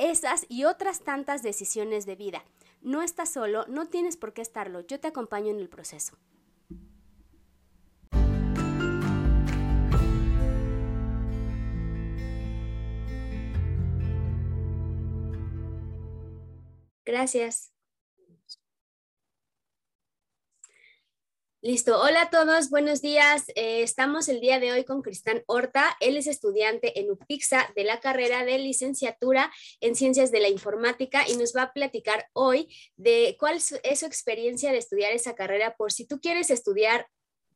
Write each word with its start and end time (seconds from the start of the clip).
esas 0.00 0.46
y 0.48 0.64
otras 0.64 1.00
tantas 1.00 1.42
decisiones 1.42 2.06
de 2.06 2.16
vida. 2.16 2.44
No 2.80 3.02
estás 3.02 3.30
solo, 3.30 3.66
no 3.68 3.88
tienes 3.88 4.16
por 4.16 4.32
qué 4.32 4.40
estarlo, 4.40 4.80
yo 4.80 4.98
te 4.98 5.08
acompaño 5.08 5.50
en 5.50 5.58
el 5.58 5.68
proceso. 5.68 6.16
Gracias. 17.04 17.72
Listo, 21.62 22.00
hola 22.00 22.22
a 22.22 22.30
todos, 22.30 22.70
buenos 22.70 23.02
días. 23.02 23.44
Eh, 23.54 23.82
estamos 23.82 24.30
el 24.30 24.40
día 24.40 24.58
de 24.58 24.72
hoy 24.72 24.84
con 24.84 25.02
Cristán 25.02 25.42
Horta. 25.44 25.94
Él 26.00 26.16
es 26.16 26.26
estudiante 26.26 26.98
en 26.98 27.10
UPIXA 27.10 27.70
de 27.76 27.84
la 27.84 28.00
carrera 28.00 28.46
de 28.46 28.56
licenciatura 28.58 29.52
en 29.82 29.94
Ciencias 29.94 30.32
de 30.32 30.40
la 30.40 30.48
Informática 30.48 31.28
y 31.28 31.36
nos 31.36 31.54
va 31.54 31.64
a 31.64 31.72
platicar 31.74 32.30
hoy 32.32 32.74
de 32.96 33.36
cuál 33.38 33.56
es 33.56 33.98
su 33.98 34.06
experiencia 34.06 34.72
de 34.72 34.78
estudiar 34.78 35.12
esa 35.12 35.34
carrera 35.34 35.74
por 35.76 35.92
si 35.92 36.06
tú 36.06 36.18
quieres 36.18 36.48
estudiar 36.48 37.06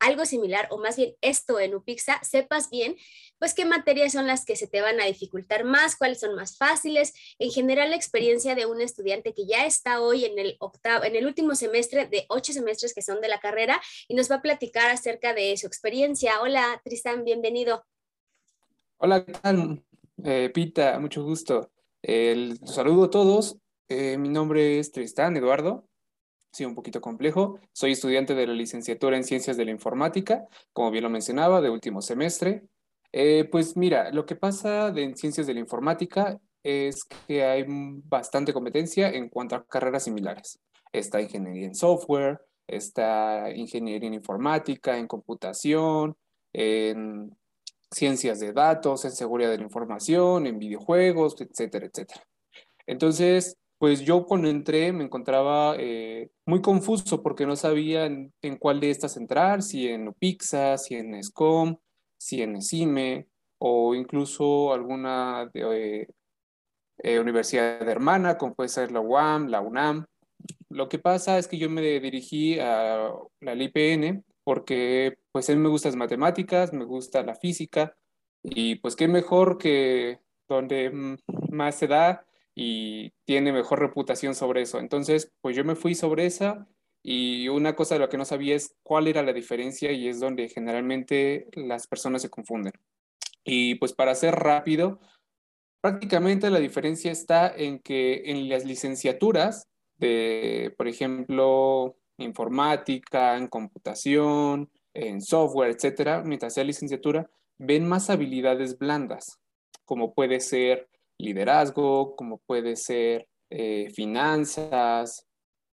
algo 0.05 0.27
similar 0.27 0.69
o 0.71 0.79
más 0.79 0.97
bien 0.97 1.15
esto 1.21 1.59
en 1.59 1.75
UPIXA, 1.75 2.23
sepas 2.23 2.71
bien 2.71 2.97
pues 3.39 3.55
qué 3.55 3.65
materias 3.65 4.13
son 4.13 4.27
las 4.27 4.45
que 4.45 4.57
se 4.57 4.67
te 4.67 4.81
van 4.81 5.01
a 5.01 5.07
dificultar 5.07 5.65
más, 5.65 5.97
cuáles 5.97 6.21
son 6.21 6.35
más 6.35 6.57
fáciles, 6.57 7.15
en 7.39 7.51
general 7.51 7.91
la 7.91 7.97
experiencia 7.97 8.55
de 8.55 8.67
un 8.67 8.81
estudiante 8.81 9.35
que 9.35 9.47
ya 9.47 9.67
está 9.67 10.01
hoy 10.01 10.25
en 10.25 10.39
el 10.39 10.57
octavo, 10.61 11.05
en 11.05 11.17
el 11.17 11.27
último 11.27 11.55
semestre 11.55 12.07
de 12.07 12.27
ocho 12.29 12.53
semestres 12.53 12.95
que 12.95 13.03
son 13.03 13.21
de 13.21 13.29
la 13.29 13.41
carrera 13.41 13.81
y 14.09 14.15
nos 14.15 14.31
va 14.31 14.37
a 14.37 14.43
platicar 14.43 14.91
acerca 14.91 15.35
de 15.35 15.57
su 15.57 15.67
experiencia. 15.67 16.41
Hola, 16.41 16.81
Tristan, 16.85 17.25
bienvenido. 17.25 17.85
Hola, 18.99 19.25
¿qué 19.25 19.33
tal? 19.33 19.83
Eh, 20.23 20.51
Pita, 20.53 20.99
mucho 21.01 21.25
gusto. 21.25 21.71
El, 22.03 22.59
saludo 22.67 23.05
a 23.05 23.11
todos. 23.11 23.59
Eh, 23.89 24.17
mi 24.19 24.29
nombre 24.29 24.79
es 24.79 24.93
Tristán 24.93 25.37
Eduardo 25.37 25.87
sí, 26.55 26.65
un 26.65 26.75
poquito 26.75 27.01
complejo. 27.01 27.59
Soy 27.73 27.93
estudiante 27.93 28.35
de 28.35 28.47
la 28.47 28.55
licenciatura 28.55 29.17
en 29.17 29.25
Ciencias 29.25 29.57
de 29.57 29.65
la 29.65 29.73
Informática, 29.73 30.47
como 30.73 30.91
bien 30.91 31.03
lo 31.05 31.11
mencionaba, 31.11 31.61
de 31.61 31.69
último 31.69 32.01
semestre. 32.01 32.63
Eh, 33.13 33.49
pues 33.51 33.77
mira, 33.77 34.11
lo 34.13 34.25
que 34.25 34.37
pasa 34.37 34.89
en 34.89 35.17
Ciencias 35.17 35.47
de 35.47 35.55
la 35.55 35.61
Informática 35.61 36.39
es 36.63 37.05
que 37.27 37.45
hay 37.45 37.65
bastante 37.67 38.53
competencia 38.53 39.11
en 39.11 39.29
cuanto 39.29 39.57
a 39.57 39.67
carreras 39.67 40.05
similares. 40.05 40.61
Está 40.93 41.21
ingeniería 41.21 41.67
en 41.67 41.75
software, 41.75 42.41
está 42.69 43.51
ingeniería 43.55 44.07
en 44.07 44.15
informática, 44.15 44.97
en 44.97 45.09
computación, 45.09 46.17
en 46.53 47.37
ciencias 47.91 48.39
de 48.41 48.53
datos, 48.53 49.05
en 49.05 49.13
seguridad 49.13 49.51
de 49.51 49.59
la 49.59 49.65
información, 49.65 50.47
en 50.47 50.59
videojuegos, 50.59 51.35
etcétera, 51.41 51.87
etcétera. 51.87 52.23
Entonces, 52.87 53.57
pues 53.79 54.01
yo 54.01 54.25
cuando 54.27 54.49
entré 54.49 54.93
me 54.93 55.05
encontraba 55.05 55.77
eh, 55.79 56.31
muy 56.47 56.61
confuso 56.63 57.23
porque 57.23 57.47
no 57.47 57.57
sabía 57.57 58.07
en, 58.07 58.33
cuál 58.59 58.81
de 58.81 58.91
estas 58.91 59.17
entrar, 59.17 59.63
si 59.63 59.89
en 59.89 60.09
UPIXA, 60.09 60.79
si 60.79 60.95
en 60.95 61.23
SCOM, 61.23 61.77
si 62.19 62.43
en 62.43 62.63
CIME 62.63 63.27
o 63.59 63.95
incluso 63.95 64.73
alguna 64.73 65.51
eh, 65.55 66.07
universidad 67.21 67.87
hermana, 67.89 68.39
como 68.39 68.55
puede 68.55 68.69
ser 68.69 68.93
la 68.93 69.01
UAM, 69.01 69.49
la 69.49 69.61
UNAM. 69.61 70.07
Lo 70.71 70.89
que 70.89 70.99
pasa 70.99 71.39
es 71.39 71.49
que 71.49 71.59
yo 71.59 71.71
me 71.71 71.83
dirigí 71.83 72.59
a 72.59 73.11
la 73.41 73.55
IPN 73.55 74.25
porque 74.45 75.17
pues 75.33 75.49
a 75.49 75.53
mí 75.53 75.59
me 75.59 75.69
gustan 75.69 75.93
las 75.93 75.97
matemáticas, 75.97 76.73
me 76.73 76.85
gusta 76.85 77.23
la 77.23 77.35
física 77.35 77.97
y 78.43 78.77
pues 78.77 78.95
qué 78.95 79.09
mejor 79.09 79.59
que 79.59 80.21
donde 80.49 81.19
más 81.51 81.77
se 81.77 81.87
da 81.87 82.27
y 82.55 83.13
tiene 83.25 83.53
mejor 83.53 83.81
reputación 83.81 84.35
sobre 84.35 84.63
eso. 84.63 84.79
Entonces, 84.79 85.33
pues 85.41 85.57
yo 85.57 85.65
me 85.65 85.75
fui 85.75 85.95
sobre 85.95 86.27
esa 86.27 86.69
y 87.03 87.49
una 87.49 87.75
cosa 87.75 87.97
de 87.97 88.01
lo 88.01 88.09
que 88.09 88.17
no 88.17 88.25
sabía 88.25 88.55
es 88.55 88.77
cuál 88.83 89.09
era 89.09 89.23
la 89.23 89.33
diferencia 89.33 89.93
y 89.93 90.09
es 90.09 90.21
donde 90.21 90.49
generalmente 90.49 91.49
las 91.55 91.87
personas 91.87 92.23
se 92.23 92.31
confunden. 92.31 92.73
Y 93.45 93.75
pues 93.75 93.93
para 93.93 94.15
ser 94.15 94.37
rápido, 94.37 95.01
prácticamente 95.83 96.49
la 96.49 96.61
diferencia 96.61 97.13
está 97.13 97.55
en 97.55 97.79
que 97.81 98.31
en 98.31 98.49
las 98.49 98.65
licenciaturas 98.65 99.69
de, 99.99 100.73
por 100.79 100.89
ejemplo, 100.89 101.97
informática, 102.17 103.37
en 103.37 103.49
computación, 103.49 104.71
en 104.95 105.21
software, 105.21 105.73
etcétera, 105.73 106.23
mientras 106.25 106.55
sea 106.55 106.65
licenciatura, 106.65 107.29
ven 107.59 107.87
más 107.87 108.09
habilidades 108.11 108.79
blandas, 108.79 109.41
como 109.85 110.15
puede 110.15 110.41
ser 110.41 110.89
liderazgo, 111.25 112.15
como 112.17 112.39
puede 112.39 112.77
ser 112.77 113.29
eh, 113.51 113.91
finanzas 113.95 115.27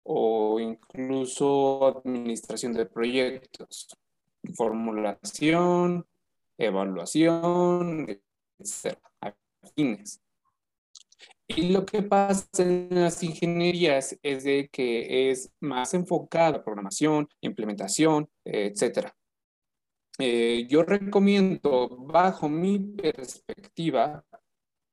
o 0.03 0.59
incluso 0.59 1.85
administración 1.85 2.73
de 2.73 2.85
proyectos, 2.85 3.89
formulación, 4.55 6.05
evaluación, 6.57 8.07
etc. 8.59 8.97
Afines. 9.61 10.21
Y 11.47 11.73
lo 11.73 11.85
que 11.85 12.01
pasa 12.01 12.47
en 12.59 12.87
las 12.91 13.21
ingenierías 13.23 14.17
es 14.23 14.43
de 14.43 14.69
que 14.71 15.29
es 15.29 15.51
más 15.59 15.93
enfocada 15.93 16.57
a 16.57 16.63
programación, 16.63 17.27
implementación, 17.41 18.29
etc. 18.45 19.09
Eh, 20.17 20.65
yo 20.69 20.83
recomiendo, 20.83 21.89
bajo 21.99 22.47
mi 22.47 22.79
perspectiva, 22.79 24.23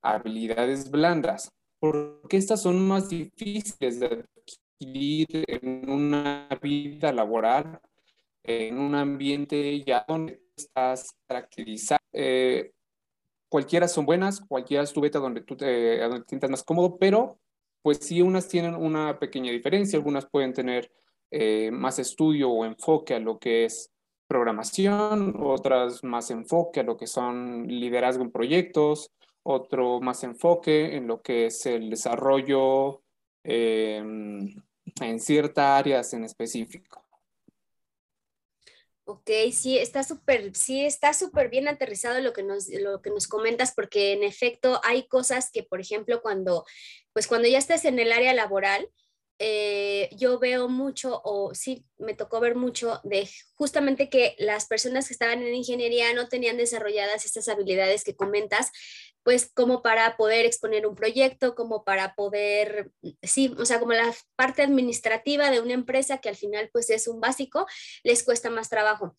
habilidades 0.03 0.91
blandas, 0.91 1.53
porque 1.81 2.37
estas 2.37 2.63
son 2.63 2.87
más 2.87 3.09
difíciles 3.09 4.01
de 4.01 4.07
adquirir 4.07 5.27
en 5.47 5.91
una 5.91 6.49
vida 6.63 7.13
laboral, 7.13 7.81
en 8.43 8.79
un 8.79 8.95
ambiente 8.95 9.83
ya 9.85 10.05
donde 10.07 10.41
estás 10.57 11.17
caracterizado. 11.27 12.01
Eh, 12.13 12.73
cualquiera 13.49 13.89
son 13.89 14.07
buenas, 14.07 14.41
cualquiera 14.41 14.83
es 14.83 14.93
tu 14.93 15.01
beta 15.01 15.19
donde 15.19 15.43
tú 15.43 15.57
te, 15.57 16.01
sientas 16.27 16.51
más 16.51 16.63
cómodo, 16.63 16.99
pero 16.99 17.39
pues 17.83 17.99
sí, 17.99 18.21
unas 18.23 18.49
tienen 18.49 18.75
una 18.75 19.19
pequeña 19.19 19.53
diferencia, 19.53 19.97
algunas 19.97 20.27
pueden 20.27 20.53
tener 20.53 20.91
eh, 21.31 21.71
más 21.71 21.99
estudio 21.99 22.51
o 22.51 22.65
enfoque 22.65 23.15
a 23.15 23.21
lo 23.21 23.39
que 23.39 23.65
es 23.65 23.93
programación, 24.27 25.35
otras 25.41 26.05
más 26.05 26.31
enfoque 26.31 26.81
a 26.81 26.83
lo 26.83 26.97
que 26.97 27.07
son 27.07 27.67
liderazgo 27.67 28.23
en 28.23 28.31
proyectos, 28.31 29.11
otro 29.51 29.99
más 30.01 30.23
enfoque 30.25 30.95
en 30.95 31.07
lo 31.07 31.23
que 31.23 31.47
es 31.47 31.65
el 31.65 31.89
desarrollo 31.89 33.03
em, 33.43 34.55
en 35.01 35.21
ciertas 35.21 35.65
áreas 35.65 36.13
en 36.13 36.25
específico. 36.25 37.03
Ok, 39.05 39.31
sí, 39.53 39.79
está 39.79 40.03
súper, 40.03 40.55
sí, 40.55 40.85
está 40.85 41.15
súper 41.15 41.49
bien 41.49 41.67
aterrizado 41.67 42.21
lo 42.21 42.35
que, 42.35 42.43
nos, 42.43 42.69
lo 42.69 43.01
que 43.01 43.09
nos 43.09 43.27
comentas, 43.27 43.73
porque 43.75 44.13
en 44.13 44.23
efecto 44.23 44.83
hay 44.85 45.09
cosas 45.09 45.51
que, 45.51 45.63
por 45.63 45.81
ejemplo, 45.81 46.21
cuando, 46.21 46.67
pues 47.15 47.27
cuando 47.27 47.49
ya 47.49 47.57
estés 47.57 47.87
en 47.87 47.99
el 47.99 48.13
área 48.13 48.35
laboral, 48.35 48.91
eh, 49.41 50.11
yo 50.17 50.41
veo 50.41 50.69
mucho, 50.69 51.21
o 51.25 51.55
sí, 51.55 51.87
me 51.97 52.15
tocó 52.15 52.41
ver 52.41 52.57
mucho 52.57 53.01
de 53.05 53.29
justamente 53.55 54.11
que 54.11 54.35
las 54.39 54.67
personas 54.67 55.07
que 55.07 55.15
estaban 55.15 55.43
en 55.43 55.55
ingeniería 55.55 56.13
no 56.13 56.29
tenían 56.29 56.57
desarrolladas 56.57 57.25
estas 57.25 57.49
habilidades 57.49 58.03
que 58.03 58.17
comentas, 58.17 58.73
pues 59.29 59.53
como 59.53 59.83
para 59.83 60.17
poder 60.17 60.47
exponer 60.47 60.87
un 60.87 60.95
proyecto, 60.95 61.55
como 61.55 61.85
para 61.85 62.15
poder, 62.15 62.93
sí, 63.23 63.55
o 63.59 63.67
sea, 63.67 63.79
como 63.79 63.93
la 63.93 64.11
parte 64.37 64.63
administrativa 64.63 65.51
de 65.51 65.61
una 65.61 65.75
empresa 65.75 66.17
que 66.17 66.31
al 66.31 66.37
final 66.37 66.71
pues 66.73 66.89
es 66.89 67.07
un 67.09 67.21
básico, 67.21 67.67
les 68.05 68.23
cuesta 68.23 68.49
más 68.49 68.71
trabajo. 68.71 69.15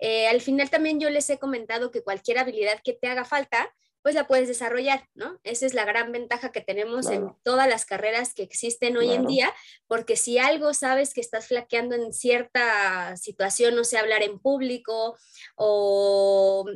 Eh, 0.00 0.26
al 0.26 0.40
final 0.40 0.68
también 0.68 0.98
yo 0.98 1.10
les 1.10 1.30
he 1.30 1.38
comentado 1.38 1.92
que 1.92 2.02
cualquier 2.02 2.40
habilidad 2.40 2.80
que 2.82 2.92
te 2.92 3.06
haga 3.06 3.24
falta, 3.24 3.72
pues 4.02 4.16
la 4.16 4.26
puedes 4.26 4.48
desarrollar, 4.48 5.06
¿no? 5.14 5.38
Esa 5.44 5.64
es 5.64 5.74
la 5.74 5.84
gran 5.84 6.10
ventaja 6.10 6.50
que 6.50 6.60
tenemos 6.60 7.08
en 7.08 7.32
todas 7.44 7.68
las 7.68 7.84
carreras 7.84 8.34
que 8.34 8.42
existen 8.42 8.96
hoy 8.96 9.12
en 9.12 9.28
día, 9.28 9.54
porque 9.86 10.16
si 10.16 10.38
algo 10.38 10.74
sabes 10.74 11.14
que 11.14 11.20
estás 11.20 11.46
flaqueando 11.46 11.94
en 11.94 12.12
cierta 12.12 13.16
situación, 13.16 13.76
no 13.76 13.84
sé, 13.84 13.96
hablar 13.96 14.24
en 14.24 14.40
público 14.40 15.16
o 15.54 16.68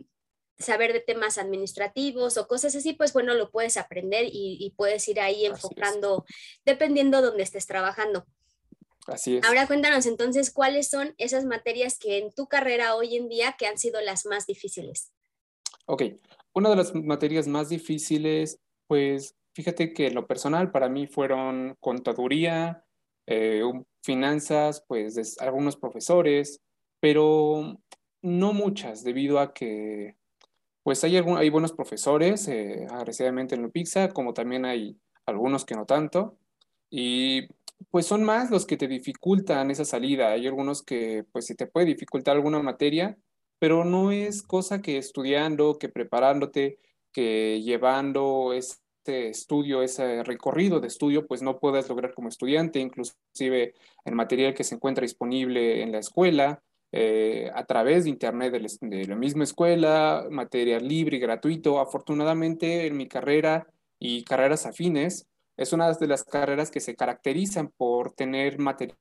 saber 0.58 0.92
de 0.92 1.00
temas 1.00 1.38
administrativos 1.38 2.36
o 2.36 2.46
cosas 2.46 2.74
así, 2.74 2.92
pues 2.92 3.12
bueno, 3.12 3.34
lo 3.34 3.50
puedes 3.50 3.76
aprender 3.76 4.26
y, 4.30 4.72
puedes 4.76 5.06
ir 5.08 5.20
ahí 5.20 5.46
enfocando 5.46 6.24
dependiendo 6.64 7.22
donde 7.22 7.42
estés 7.42 7.66
trabajando. 7.66 8.26
Así 9.06 9.36
es. 9.36 9.44
Ahora 9.44 9.66
cuéntanos 9.66 10.06
entonces 10.06 10.52
cuáles 10.52 10.88
son 10.88 11.14
esas 11.18 11.44
materias 11.44 11.98
que 11.98 12.18
en 12.18 12.32
tu 12.32 12.48
carrera 12.48 12.96
hoy 12.96 13.16
en 13.16 13.28
día 13.28 13.54
que 13.58 13.66
han 13.66 13.78
sido 13.78 14.00
las 14.00 14.26
más 14.26 14.46
difíciles. 14.46 15.12
Ok, 15.86 16.02
una 16.54 16.70
de 16.70 16.76
las 16.76 16.94
materias 16.94 17.46
más 17.46 17.68
difíciles, 17.68 18.58
pues 18.88 19.36
fíjate 19.54 19.92
que 19.92 20.10
lo 20.10 20.26
personal 20.26 20.72
para 20.72 20.88
mí 20.88 21.06
fueron 21.06 21.76
contaduría, 21.78 22.84
eh, 23.26 23.62
finanzas, 24.02 24.84
pues 24.86 25.38
algunos 25.38 25.76
profesores, 25.76 26.60
pero 27.00 27.78
no 28.22 28.52
muchas, 28.52 29.04
debido 29.04 29.38
a 29.38 29.54
que 29.54 30.16
pues 30.86 31.02
hay, 31.02 31.16
hay 31.16 31.50
buenos 31.50 31.72
profesores, 31.72 32.46
eh, 32.46 32.86
agresivamente 32.88 33.56
en 33.56 33.62
la 33.62 33.68
pizza, 33.70 34.10
como 34.10 34.32
también 34.34 34.64
hay 34.64 34.96
algunos 35.26 35.64
que 35.64 35.74
no 35.74 35.84
tanto. 35.84 36.38
Y 36.88 37.48
pues 37.90 38.06
son 38.06 38.22
más 38.22 38.52
los 38.52 38.66
que 38.66 38.76
te 38.76 38.86
dificultan 38.86 39.72
esa 39.72 39.84
salida. 39.84 40.28
Hay 40.28 40.46
algunos 40.46 40.84
que 40.84 41.24
pues 41.32 41.46
si 41.46 41.56
te 41.56 41.66
puede 41.66 41.86
dificultar 41.86 42.36
alguna 42.36 42.62
materia, 42.62 43.18
pero 43.58 43.84
no 43.84 44.12
es 44.12 44.44
cosa 44.44 44.80
que 44.80 44.96
estudiando, 44.96 45.76
que 45.76 45.88
preparándote, 45.88 46.78
que 47.12 47.60
llevando 47.62 48.52
este 48.52 49.30
estudio, 49.30 49.82
ese 49.82 50.22
recorrido 50.22 50.78
de 50.78 50.86
estudio, 50.86 51.26
pues 51.26 51.42
no 51.42 51.58
puedas 51.58 51.88
lograr 51.88 52.14
como 52.14 52.28
estudiante, 52.28 52.78
inclusive 52.78 53.74
el 54.04 54.14
material 54.14 54.54
que 54.54 54.62
se 54.62 54.76
encuentra 54.76 55.02
disponible 55.02 55.82
en 55.82 55.90
la 55.90 55.98
escuela, 55.98 56.62
eh, 56.98 57.50
a 57.54 57.66
través 57.66 58.04
de 58.04 58.10
Internet 58.10 58.54
de, 58.80 59.04
la 59.04 59.16
misma 59.16 59.44
escuela, 59.44 60.26
material 60.30 60.88
libre 60.88 61.18
y 61.18 61.20
gratuito. 61.20 61.78
Afortunadamente 61.78 62.86
en 62.86 62.96
mi 62.96 63.06
carrera 63.06 63.66
y 63.98 64.24
carreras 64.24 64.64
afines, 64.64 65.26
es 65.58 65.74
una 65.74 65.92
de 65.92 66.06
las 66.06 66.24
carreras 66.24 66.70
que 66.70 66.80
se 66.80 66.96
caracterizan 66.96 67.70
por 67.76 68.12
tener 68.12 68.58
material 68.58 68.96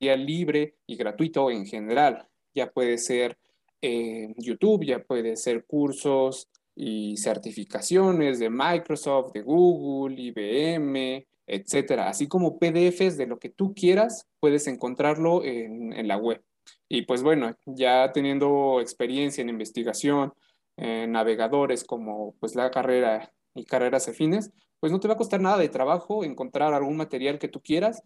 libre 0.00 0.74
y 0.88 0.96
gratuito 0.96 1.48
en 1.52 1.66
general. 1.66 2.26
Ya 2.52 2.68
puede 2.68 2.98
ser 2.98 3.38
eh, 3.80 4.34
YouTube, 4.38 4.84
ya 4.84 5.04
puede 5.04 5.36
ser 5.36 5.64
cursos 5.66 6.48
y 6.74 7.16
certificaciones 7.16 8.40
de 8.40 8.50
Microsoft, 8.50 9.30
de 9.34 9.42
Google, 9.42 10.20
IBM, 10.20 11.24
etcétera. 11.46 12.08
Así 12.08 12.26
como 12.26 12.58
PDFs 12.58 13.16
de 13.16 13.28
lo 13.28 13.38
que 13.38 13.50
tú 13.50 13.72
quieras, 13.72 14.26
puedes 14.40 14.66
encontrarlo 14.66 15.44
en 15.44 16.08
la 16.08 16.16
web. 16.16 16.42
Y 16.88 17.02
pues 17.02 17.22
bueno, 17.22 17.56
ya 17.66 18.12
teniendo 18.12 18.80
experiencia 18.80 19.42
en 19.42 19.48
investigación, 19.48 20.32
en 20.76 21.12
navegadores 21.12 21.84
como 21.84 22.34
pues 22.38 22.54
la 22.54 22.70
carrera 22.70 23.32
y 23.54 23.64
carreras 23.64 24.08
afines, 24.08 24.52
pues 24.80 24.92
no 24.92 25.00
te 25.00 25.08
va 25.08 25.14
a 25.14 25.18
costar 25.18 25.40
nada 25.40 25.58
de 25.58 25.68
trabajo 25.68 26.24
encontrar 26.24 26.74
algún 26.74 26.96
material 26.96 27.38
que 27.38 27.48
tú 27.48 27.60
quieras, 27.60 28.02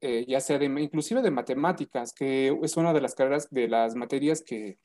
eh, 0.00 0.24
ya 0.28 0.40
sea 0.40 0.58
de, 0.58 0.66
inclusive 0.66 1.22
de 1.22 1.30
matemáticas, 1.30 2.12
que 2.12 2.56
es 2.62 2.76
una 2.76 2.92
de 2.92 3.00
las 3.00 3.14
carreras, 3.14 3.48
de 3.50 3.68
las 3.68 3.94
materias 3.94 4.42
que 4.42 4.78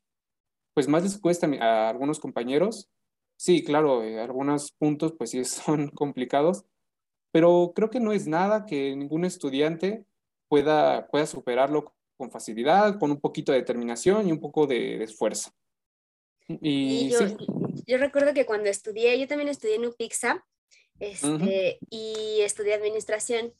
pues 0.74 0.88
más 0.88 1.04
les 1.04 1.20
cuesta 1.20 1.48
a, 1.60 1.90
algunos 1.90 2.20
compañeros. 2.20 2.90
Sí, 3.36 3.64
claro, 3.64 4.04
eh, 4.04 4.20
algunos 4.22 4.72
puntos 4.72 5.14
pues 5.18 5.32
sí 5.32 5.44
son 5.46 5.90
complicados, 5.90 6.66
pero 7.32 7.74
creo 7.76 7.90
que 7.90 8.00
no 8.00 8.14
es 8.14 8.28
nada 8.28 8.66
que 8.66 8.96
ningún 8.96 9.26
estudiante 9.26 10.06
pueda, 10.50 11.08
pueda 11.08 11.26
superarlo 11.26 11.94
con 12.18 12.32
facilidad, 12.32 13.00
con 13.00 13.12
un 13.12 13.20
poquito 13.20 13.52
de 13.52 13.60
determinación 13.60 14.28
y 14.28 14.32
un 14.32 14.40
poco 14.40 14.68
de, 14.68 15.04
esfuerzo. 15.04 15.52
Y, 16.48 17.10
yo, 17.86 17.98
recuerdo 17.98 18.34
que 18.34 18.46
cuando 18.46 18.70
estudié, 18.70 19.20
yo 19.20 19.28
también 19.28 19.50
estudié 19.50 19.76
en 19.76 19.86
UPIXA 19.86 20.46
este, 21.00 21.80
y 21.90 22.40
estudié 22.42 22.74
administración, 22.74 23.54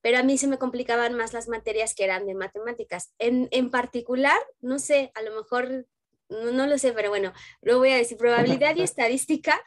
pero 0.00 0.18
a 0.18 0.22
mí 0.22 0.38
se 0.38 0.48
me 0.48 0.58
complicaban 0.58 1.14
más 1.14 1.32
las 1.32 1.48
materias 1.48 1.94
que 1.94 2.04
eran 2.04 2.26
de 2.26 2.34
matemáticas. 2.34 3.12
En, 3.18 3.48
en 3.50 3.70
particular, 3.70 4.38
no 4.60 4.78
sé, 4.78 5.12
a 5.14 5.22
lo 5.22 5.34
mejor, 5.36 5.86
no, 6.28 6.50
no, 6.50 6.66
lo 6.66 6.78
sé, 6.78 6.92
pero 6.92 7.10
bueno, 7.10 7.32
lo 7.60 7.78
voy 7.78 7.90
a 7.90 7.96
decir, 7.96 8.16
probabilidad 8.16 8.74
y 8.76 8.82
estadística 8.82 9.62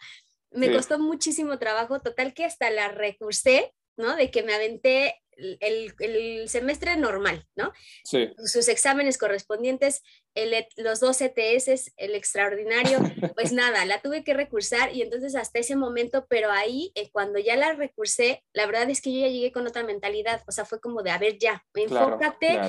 me 0.54 0.72
costó 0.72 1.00
muchísimo 1.00 1.57
trabajo, 1.60 2.00
total 2.01 2.34
que 2.34 2.46
hasta 2.46 2.69
la 2.69 2.88
recursé, 2.88 3.74
¿no? 3.98 4.16
De 4.16 4.31
que 4.31 4.44
me 4.44 4.54
aventé 4.54 5.23
el, 5.38 6.47
semestre 6.47 6.95
normal, 6.97 7.47
¿no? 7.56 7.74
Sí. 8.03 8.30
Sus 8.45 8.68
exámenes 8.68 9.18
correspondientes, 9.18 10.01
el, 10.35 10.53
e, 10.53 10.68
los 10.77 11.00
dos 11.00 11.21
ETS, 11.21 11.94
el 11.97 12.15
extraordinario, 12.15 13.00
pues 13.35 13.51
nada, 13.51 13.85
la 13.85 14.01
tuve 14.01 14.24
que 14.24 14.33
recursar 14.33 14.95
y 14.95 15.01
entonces 15.01 15.35
hasta 15.35 15.59
ese 15.59 15.75
momento, 15.75 16.25
pero 16.30 16.51
ahí, 16.51 16.91
eh, 16.95 17.09
cuando 17.12 17.39
ya 17.39 17.56
la 17.56 17.74
recursé, 17.74 18.44
la 18.53 18.65
verdad 18.65 18.89
es 18.89 19.01
que 19.01 19.13
yo 19.13 19.21
ya 19.21 19.27
llegué 19.27 19.51
con 19.51 19.68
otra 19.68 19.83
mentalidad, 19.83 20.41
o 20.47 20.51
sea, 20.51 20.65
fue 20.65 20.80
como 20.80 21.03
de, 21.03 21.12
a 21.12 21.18
ver, 21.18 21.38
ya, 21.38 21.63
enfócate, 21.74 22.59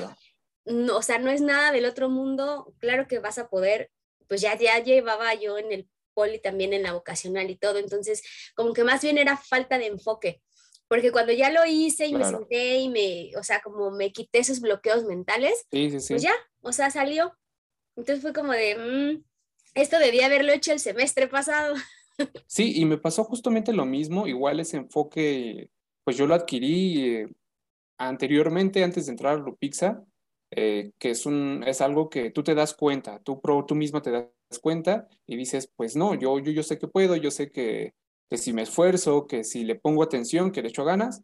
No, 0.65 0.97
o 0.97 1.01
sea, 1.01 1.19
no 1.19 1.29
es 1.29 1.41
nada 1.41 1.71
del 1.71 1.85
otro 1.85 2.09
mundo, 2.09 2.73
claro 2.79 3.07
que 3.07 3.19
vas 3.19 3.37
a 3.37 3.49
poder, 3.49 3.91
pues 4.27 4.41
ya, 4.41 4.57
ya 4.57 4.79
llevaba 4.79 5.33
yo 5.35 5.57
en 5.57 5.71
el 5.71 5.89
poli 6.15 6.39
también 6.39 6.73
en 6.73 6.83
la 6.83 6.93
vocacional 6.93 7.49
y 7.49 7.57
todo, 7.57 7.77
entonces 7.77 8.23
como 8.55 8.73
que 8.73 8.83
más 8.83 9.01
bien 9.01 9.19
era 9.19 9.37
falta 9.37 9.77
de 9.77 9.87
enfoque 9.87 10.41
porque 10.87 11.11
cuando 11.11 11.33
ya 11.33 11.51
lo 11.51 11.65
hice 11.65 12.07
y 12.07 12.13
me 12.13 12.25
senté 12.25 12.77
y 12.77 12.89
me, 12.89 13.31
o 13.37 13.43
sea, 13.43 13.61
como 13.61 13.91
me 13.91 14.11
quité 14.11 14.39
esos 14.39 14.59
bloqueos 14.59 15.03
mentales, 15.05 15.65
pues 15.69 16.21
ya, 16.21 16.33
o 16.61 16.71
sea, 16.71 16.91
salió. 16.91 17.35
Entonces 17.95 18.21
fue 18.21 18.33
como 18.33 18.51
de, 18.51 18.75
mm, 18.75 19.23
esto 19.73 19.99
debía 19.99 20.27
haberlo 20.27 20.51
hecho 20.51 20.71
el 20.71 20.79
semestre 20.79 21.27
pasado. 21.27 21.75
Sí, 22.47 22.71
y 22.79 22.85
me 22.85 22.97
pasó 22.97 23.25
justamente 23.25 23.73
lo 23.73 23.85
mismo, 23.85 24.25
igual 24.25 24.61
ese 24.61 24.77
enfoque, 24.77 25.69
pues 26.05 26.15
yo 26.15 26.25
lo 26.25 26.33
adquirí 26.33 27.03
eh, 27.03 27.27
anteriormente, 27.97 28.85
antes 28.85 29.05
de 29.07 29.11
entrar 29.11 29.33
a 29.33 29.41
Lupixa, 29.41 30.01
eh, 30.51 30.93
que 30.97 31.09
es, 31.09 31.25
un, 31.25 31.65
es 31.67 31.81
algo 31.81 32.09
que 32.09 32.31
tú 32.31 32.41
te 32.41 32.55
das 32.55 32.73
cuenta, 32.73 33.19
tú, 33.19 33.41
tú 33.67 33.75
mismo 33.75 34.01
te 34.01 34.11
das 34.11 34.29
cuenta 34.61 35.09
y 35.27 35.35
dices, 35.35 35.69
pues 35.75 35.97
no, 35.97 36.15
yo, 36.15 36.39
yo, 36.39 36.53
yo 36.53 36.63
sé 36.63 36.79
que 36.79 36.87
puedo, 36.87 37.17
yo 37.17 37.31
sé 37.31 37.51
que, 37.51 37.93
que 38.29 38.37
si 38.37 38.53
me 38.53 38.63
esfuerzo, 38.63 39.27
que 39.27 39.43
si 39.43 39.63
le 39.63 39.75
pongo 39.75 40.03
atención, 40.03 40.51
que 40.51 40.61
le 40.61 40.69
echo 40.69 40.83
ganas, 40.85 41.23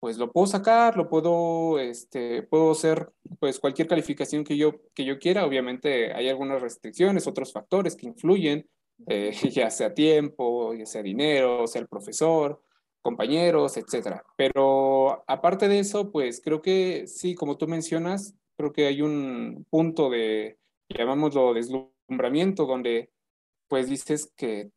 pues 0.00 0.18
lo 0.18 0.32
puedo 0.32 0.48
sacar, 0.48 0.96
lo 0.96 1.08
puedo, 1.08 1.78
este, 1.78 2.42
puedo 2.42 2.72
hacer 2.72 3.12
pues 3.38 3.60
cualquier 3.60 3.86
calificación 3.86 4.42
que 4.42 4.56
yo, 4.56 4.80
que 4.94 5.04
yo 5.04 5.18
quiera. 5.20 5.46
Obviamente 5.46 6.12
hay 6.12 6.28
algunas 6.28 6.60
restricciones, 6.60 7.28
otros 7.28 7.52
factores 7.52 7.94
que 7.94 8.08
influyen, 8.08 8.68
eh, 9.06 9.30
ya 9.52 9.70
sea 9.70 9.94
tiempo, 9.94 10.74
ya 10.74 10.86
sea 10.86 11.02
dinero, 11.02 11.66
sea 11.68 11.82
el 11.82 11.88
profesor, 11.88 12.60
compañeros, 13.00 13.76
etcétera. 13.76 14.24
Pero 14.36 15.22
aparte 15.28 15.68
de 15.68 15.78
eso, 15.78 16.10
pues 16.10 16.40
creo 16.42 16.62
que 16.62 17.06
sí, 17.06 17.36
como 17.36 17.56
tú 17.56 17.68
mencionas, 17.68 18.34
creo 18.56 18.72
que 18.72 18.86
hay 18.86 19.02
un 19.02 19.66
punto 19.70 20.10
de, 20.10 20.58
llamámoslo 20.88 21.54
deslumbramiento, 21.54 22.66
donde 22.66 23.10
pues 23.68 23.88
dices 23.88 24.32
que 24.36 24.70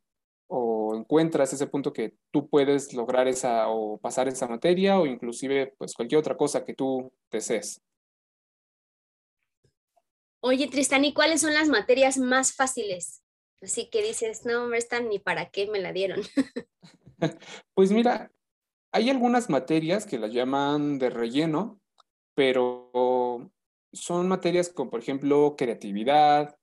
encuentras 0.97 1.53
ese 1.53 1.67
punto 1.67 1.93
que 1.93 2.15
tú 2.31 2.49
puedes 2.49 2.93
lograr 2.93 3.27
esa 3.27 3.67
o 3.69 3.97
pasar 3.97 4.27
esa 4.27 4.47
materia 4.47 4.99
o 4.99 5.05
inclusive 5.05 5.73
pues 5.77 5.93
cualquier 5.93 6.19
otra 6.19 6.37
cosa 6.37 6.65
que 6.65 6.73
tú 6.73 7.11
desees. 7.31 7.81
Oye, 10.41 10.67
Tristan, 10.67 11.05
¿y 11.05 11.13
cuáles 11.13 11.41
son 11.41 11.53
las 11.53 11.69
materias 11.69 12.17
más 12.17 12.53
fáciles? 12.53 13.23
Así 13.61 13.89
que 13.89 14.03
dices, 14.03 14.45
no, 14.45 14.63
hombre, 14.63 14.77
están 14.77 15.09
ni 15.09 15.17
para 15.17 15.49
qué 15.49 15.67
me 15.67 15.79
la 15.79 15.91
dieron. 15.91 16.21
pues 17.73 17.91
mira, 17.91 18.31
hay 18.91 19.09
algunas 19.09 19.49
materias 19.49 20.05
que 20.05 20.19
las 20.19 20.31
llaman 20.31 20.99
de 20.99 21.09
relleno, 21.09 21.81
pero 22.35 23.51
son 23.91 24.27
materias 24.27 24.69
como, 24.69 24.91
por 24.91 24.99
ejemplo, 24.99 25.55
creatividad, 25.57 26.57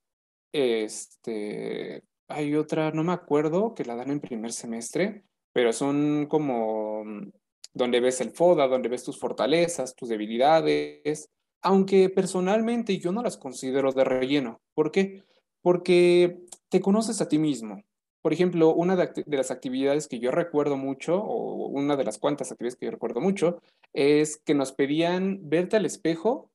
este, 0.53 2.05
hay 2.35 2.55
otra, 2.55 2.91
no 2.93 3.05
me 3.05 3.13
acuerdo, 3.13 3.75
que 3.75 3.85
la 3.85 3.95
dan 3.95 4.11
en 4.11 4.21
primer 4.21 4.53
semestre, 4.53 5.25
pero 5.53 5.73
son 5.73 6.27
como 6.27 7.05
mm, 7.05 7.31
donde 7.75 8.01
ves 8.01 8.21
el 8.21 8.31
FODA, 8.31 8.69
donde 8.69 8.89
ves 8.89 9.05
tus 9.05 9.19
fortalezas, 9.19 9.95
tus 9.95 10.09
debilidades, 10.09 11.31
aunque 11.63 12.11
personalmente 12.11 12.99
yo 12.99 13.13
no 13.13 13.23
las 13.23 13.37
considero 13.37 13.93
de 13.93 14.05
relleno. 14.05 14.61
¿Por 14.75 14.91
qué? 14.91 15.23
Porque 15.63 16.41
te 16.69 16.81
conoces 16.81 17.21
a 17.21 17.29
ti 17.29 17.39
mismo. 17.39 17.83
Por 18.23 18.33
ejemplo, 18.33 18.73
una 18.75 18.95
de, 18.97 19.25
las 19.27 19.51
actividades 19.51 20.07
que 20.07 20.21
yo 20.21 20.31
recuerdo 20.31 20.77
mucho, 20.77 21.17
o 21.19 21.67
una 21.67 21.97
de 21.97 22.05
las 22.05 22.19
cuantas 22.19 22.53
actividades 22.53 22.77
que 22.77 22.87
yo 22.87 22.93
recuerdo 22.93 23.21
mucho, 23.21 23.61
es 23.93 24.37
que 24.37 24.55
nos 24.55 24.73
pedían 24.73 25.41
verte 25.43 25.77
al 25.77 25.87
espejo, 25.87 26.51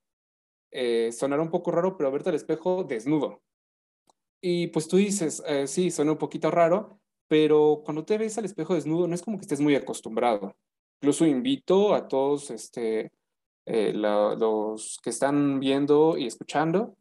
eh, 0.71 1.09
un 1.21 1.49
poco 1.49 1.71
raro, 1.71 1.97
pero 1.97 2.11
verte 2.11 2.29
al 2.29 2.35
espejo 2.35 2.83
desnudo. 2.83 3.41
Y 4.41 4.67
pues 4.67 4.87
tú 4.87 4.97
dices, 4.97 5.43
eh, 5.47 5.67
sí, 5.67 5.91
suena 5.91 6.11
un 6.11 6.17
poquito 6.17 6.51
raro, 6.51 6.99
pero 7.27 7.81
cuando 7.83 8.05
te 8.05 8.17
ves 8.17 8.37
al 8.37 8.45
espejo 8.45 8.75
desnudo 8.75 9.07
no 9.07 9.15
es 9.15 9.21
como 9.21 9.37
que 9.37 9.41
estés 9.41 9.59
muy 9.59 9.75
acostumbrado. 9.75 10.55
Incluso 11.01 11.25
invito 11.25 11.93
a 11.93 12.07
todos 12.07 12.49
este, 12.51 13.11
eh, 13.65 13.93
los 13.93 14.97
que 15.03 15.09
están 15.09 15.59
viendo 15.59 16.17
y 16.17 16.27
escuchando 16.27 16.95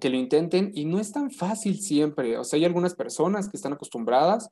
que 0.00 0.08
lo 0.08 0.16
intenten 0.16 0.70
y 0.74 0.84
no 0.84 0.98
es 0.98 1.12
tan 1.12 1.30
fácil 1.30 1.78
siempre. 1.80 2.38
O 2.38 2.44
sea, 2.44 2.56
hay 2.56 2.64
algunas 2.64 2.94
personas 2.94 3.48
que 3.48 3.56
están 3.56 3.74
acostumbradas 3.74 4.48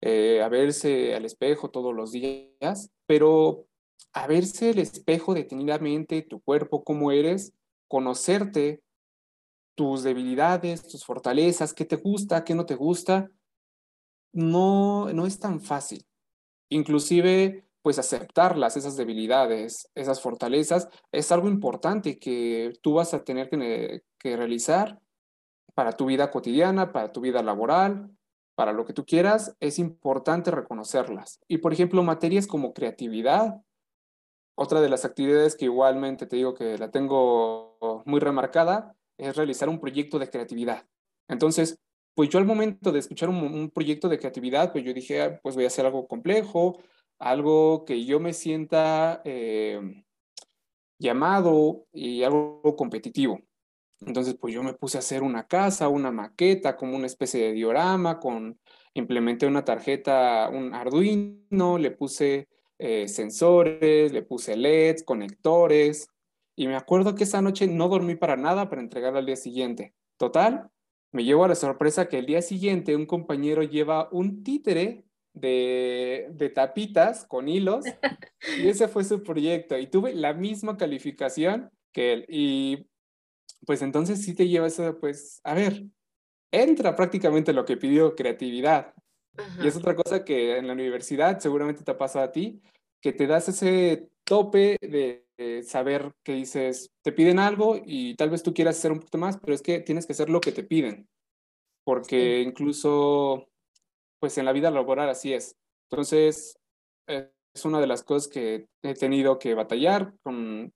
eh, 0.00 0.42
a 0.42 0.48
verse 0.48 1.14
al 1.14 1.24
espejo 1.24 1.70
todos 1.70 1.94
los 1.94 2.12
días, 2.12 2.90
pero 3.06 3.66
a 4.12 4.26
verse 4.26 4.70
el 4.70 4.78
espejo 4.78 5.34
detenidamente, 5.34 6.22
tu 6.22 6.40
cuerpo, 6.40 6.84
cómo 6.84 7.10
eres, 7.10 7.52
conocerte, 7.88 8.82
tus 9.74 10.02
debilidades, 10.02 10.86
tus 10.86 11.04
fortalezas, 11.04 11.74
qué 11.74 11.84
te 11.84 11.96
gusta, 11.96 12.44
qué 12.44 12.54
no 12.54 12.66
te 12.66 12.74
gusta, 12.74 13.30
no, 14.32 15.12
no 15.12 15.26
es 15.26 15.38
tan 15.38 15.60
fácil. 15.60 16.06
Inclusive, 16.68 17.66
pues 17.82 17.98
aceptarlas, 17.98 18.76
esas 18.76 18.96
debilidades, 18.96 19.90
esas 19.94 20.20
fortalezas, 20.20 20.88
es 21.12 21.30
algo 21.32 21.48
importante 21.48 22.18
que 22.18 22.72
tú 22.82 22.94
vas 22.94 23.14
a 23.14 23.24
tener 23.24 23.48
que, 23.50 24.02
que 24.18 24.36
realizar 24.36 25.00
para 25.74 25.92
tu 25.92 26.06
vida 26.06 26.30
cotidiana, 26.30 26.92
para 26.92 27.12
tu 27.12 27.20
vida 27.20 27.42
laboral, 27.42 28.10
para 28.54 28.72
lo 28.72 28.84
que 28.84 28.92
tú 28.92 29.04
quieras, 29.04 29.56
es 29.60 29.78
importante 29.78 30.50
reconocerlas. 30.50 31.40
Y 31.48 31.58
por 31.58 31.72
ejemplo, 31.72 32.02
materias 32.02 32.46
como 32.46 32.72
creatividad, 32.72 33.60
otra 34.56 34.80
de 34.80 34.88
las 34.88 35.04
actividades 35.04 35.56
que 35.56 35.64
igualmente 35.64 36.26
te 36.26 36.36
digo 36.36 36.54
que 36.54 36.78
la 36.78 36.90
tengo 36.90 38.02
muy 38.06 38.20
remarcada, 38.20 38.94
es 39.18 39.36
realizar 39.36 39.68
un 39.68 39.80
proyecto 39.80 40.18
de 40.18 40.28
creatividad. 40.28 40.86
Entonces, 41.28 41.78
pues 42.14 42.28
yo 42.28 42.38
al 42.38 42.44
momento 42.44 42.92
de 42.92 43.00
escuchar 43.00 43.28
un, 43.28 43.70
proyecto 43.70 44.08
de 44.08 44.18
creatividad, 44.18 44.72
pues 44.72 44.84
yo 44.84 44.92
dije, 44.94 45.22
ah, 45.22 45.40
pues 45.42 45.54
voy 45.54 45.64
a 45.64 45.68
hacer 45.68 45.86
algo 45.86 46.06
complejo, 46.06 46.80
algo 47.18 47.84
que 47.84 48.04
yo 48.04 48.20
me 48.20 48.32
sienta 48.32 49.20
eh, 49.24 50.04
llamado 50.98 51.86
y 51.92 52.22
algo 52.22 52.76
competitivo. 52.76 53.40
Entonces, 54.00 54.36
pues 54.38 54.54
yo 54.54 54.62
me 54.62 54.74
puse 54.74 54.98
a 54.98 55.00
hacer 55.00 55.22
una 55.22 55.46
casa, 55.46 55.88
una 55.88 56.10
maqueta, 56.10 56.76
como 56.76 56.96
una 56.96 57.06
especie 57.06 57.46
de 57.46 57.52
diorama, 57.52 58.20
con, 58.20 58.58
implementé 58.94 59.46
una 59.46 59.64
tarjeta, 59.64 60.50
un 60.52 60.74
Arduino, 60.74 61.78
le 61.78 61.90
puse 61.90 62.48
eh, 62.78 63.08
sensores, 63.08 64.12
le 64.12 64.22
puse 64.22 64.56
LEDs, 64.56 65.04
conectores, 65.04 66.08
y 66.56 66.66
me 66.68 66.76
acuerdo 66.76 67.14
que 67.14 67.24
esa 67.24 67.42
noche 67.42 67.66
no 67.66 67.88
dormí 67.88 68.14
para 68.14 68.36
nada 68.36 68.68
para 68.68 68.82
entregarla 68.82 69.20
al 69.20 69.26
día 69.26 69.36
siguiente. 69.36 69.94
Total, 70.16 70.70
me 71.12 71.24
llevo 71.24 71.44
a 71.44 71.48
la 71.48 71.54
sorpresa 71.54 72.08
que 72.08 72.18
el 72.18 72.26
día 72.26 72.42
siguiente 72.42 72.96
un 72.96 73.06
compañero 73.06 73.62
lleva 73.62 74.08
un 74.12 74.42
títere 74.42 75.04
de, 75.32 76.28
de 76.30 76.48
tapitas 76.48 77.24
con 77.26 77.48
hilos, 77.48 77.84
y 78.58 78.68
ese 78.68 78.88
fue 78.88 79.04
su 79.04 79.22
proyecto, 79.22 79.76
y 79.78 79.88
tuve 79.88 80.14
la 80.14 80.32
misma 80.32 80.76
calificación 80.76 81.70
que 81.92 82.12
él. 82.12 82.26
Y 82.28 82.86
pues 83.66 83.82
entonces 83.82 84.22
sí 84.22 84.34
te 84.34 84.48
lleva 84.48 84.66
eso, 84.66 84.98
pues, 85.00 85.40
a 85.44 85.54
ver, 85.54 85.84
entra 86.52 86.94
prácticamente 86.94 87.52
lo 87.52 87.64
que 87.64 87.76
pidió 87.76 88.14
creatividad. 88.14 88.94
Y 89.60 89.66
es 89.66 89.76
otra 89.76 89.96
cosa 89.96 90.24
que 90.24 90.58
en 90.58 90.68
la 90.68 90.74
universidad 90.74 91.40
seguramente 91.40 91.82
te 91.82 91.90
ha 91.90 91.98
pasado 91.98 92.26
a 92.26 92.32
ti, 92.32 92.62
que 93.00 93.12
te 93.12 93.26
das 93.26 93.48
ese 93.48 94.08
tope 94.24 94.76
de, 94.80 95.23
saber 95.64 96.12
que 96.22 96.32
dices, 96.32 96.90
te 97.02 97.12
piden 97.12 97.38
algo 97.38 97.76
y 97.84 98.14
tal 98.16 98.30
vez 98.30 98.42
tú 98.42 98.54
quieras 98.54 98.78
hacer 98.78 98.92
un 98.92 99.00
poquito 99.00 99.18
más, 99.18 99.38
pero 99.38 99.54
es 99.54 99.62
que 99.62 99.80
tienes 99.80 100.06
que 100.06 100.12
hacer 100.12 100.30
lo 100.30 100.40
que 100.40 100.52
te 100.52 100.64
piden. 100.64 101.08
Porque 101.84 102.40
incluso, 102.40 103.48
pues 104.20 104.38
en 104.38 104.44
la 104.44 104.52
vida 104.52 104.70
laboral 104.70 105.08
así 105.08 105.32
es. 105.32 105.56
Entonces, 105.90 106.56
es 107.06 107.64
una 107.64 107.80
de 107.80 107.86
las 107.86 108.02
cosas 108.02 108.28
que 108.28 108.68
he 108.82 108.94
tenido 108.94 109.38
que 109.38 109.54
batallar 109.54 110.14
con 110.22 110.72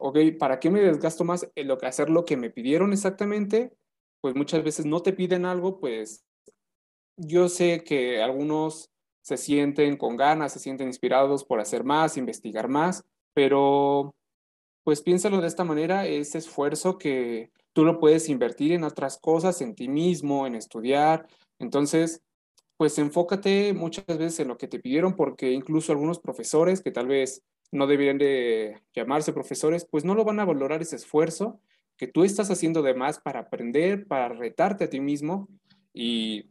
ok, 0.00 0.18
¿para 0.38 0.58
qué 0.58 0.70
me 0.70 0.80
desgasto 0.80 1.24
más 1.24 1.48
en 1.54 1.68
lo 1.68 1.78
que 1.78 1.86
hacer 1.86 2.08
lo 2.10 2.24
que 2.24 2.36
me 2.36 2.50
pidieron 2.50 2.92
exactamente? 2.92 3.72
Pues 4.20 4.34
muchas 4.34 4.64
veces 4.64 4.86
no 4.86 5.02
te 5.02 5.12
piden 5.12 5.44
algo, 5.44 5.78
pues 5.78 6.24
yo 7.16 7.48
sé 7.48 7.84
que 7.84 8.22
algunos 8.22 8.90
se 9.22 9.36
sienten 9.36 9.98
con 9.98 10.16
ganas, 10.16 10.54
se 10.54 10.58
sienten 10.58 10.88
inspirados 10.88 11.44
por 11.44 11.60
hacer 11.60 11.84
más, 11.84 12.16
investigar 12.16 12.68
más, 12.68 13.04
pero 13.34 14.14
pues 14.84 15.02
piénsalo 15.02 15.40
de 15.40 15.46
esta 15.46 15.64
manera, 15.64 16.06
ese 16.06 16.38
esfuerzo 16.38 16.98
que 16.98 17.50
tú 17.72 17.84
lo 17.84 18.00
puedes 18.00 18.28
invertir 18.28 18.72
en 18.72 18.84
otras 18.84 19.18
cosas, 19.18 19.60
en 19.60 19.74
ti 19.74 19.88
mismo, 19.88 20.46
en 20.46 20.54
estudiar. 20.54 21.26
Entonces, 21.58 22.22
pues 22.76 22.98
enfócate 22.98 23.74
muchas 23.74 24.06
veces 24.06 24.40
en 24.40 24.48
lo 24.48 24.56
que 24.56 24.68
te 24.68 24.80
pidieron, 24.80 25.14
porque 25.14 25.52
incluso 25.52 25.92
algunos 25.92 26.18
profesores 26.18 26.80
que 26.80 26.90
tal 26.90 27.06
vez 27.06 27.42
no 27.70 27.86
deberían 27.86 28.18
de 28.18 28.80
llamarse 28.94 29.32
profesores, 29.32 29.86
pues 29.88 30.04
no 30.04 30.14
lo 30.14 30.24
van 30.24 30.40
a 30.40 30.44
valorar 30.44 30.82
ese 30.82 30.96
esfuerzo 30.96 31.60
que 31.96 32.08
tú 32.08 32.24
estás 32.24 32.50
haciendo 32.50 32.82
de 32.82 32.94
más 32.94 33.20
para 33.20 33.40
aprender, 33.40 34.06
para 34.06 34.30
retarte 34.30 34.84
a 34.84 34.90
ti 34.90 35.00
mismo. 35.00 35.48
Y 35.92 36.50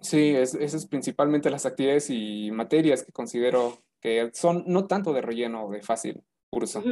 sí, 0.00 0.34
es, 0.36 0.54
esas 0.54 0.86
principalmente 0.86 1.50
las 1.50 1.64
actividades 1.64 2.10
y 2.10 2.50
materias 2.52 3.02
que 3.02 3.12
considero 3.12 3.78
que 4.00 4.30
son 4.34 4.64
no 4.66 4.86
tanto 4.86 5.12
de 5.12 5.22
relleno, 5.22 5.70
de 5.70 5.82
fácil 5.82 6.22
curso. 6.50 6.82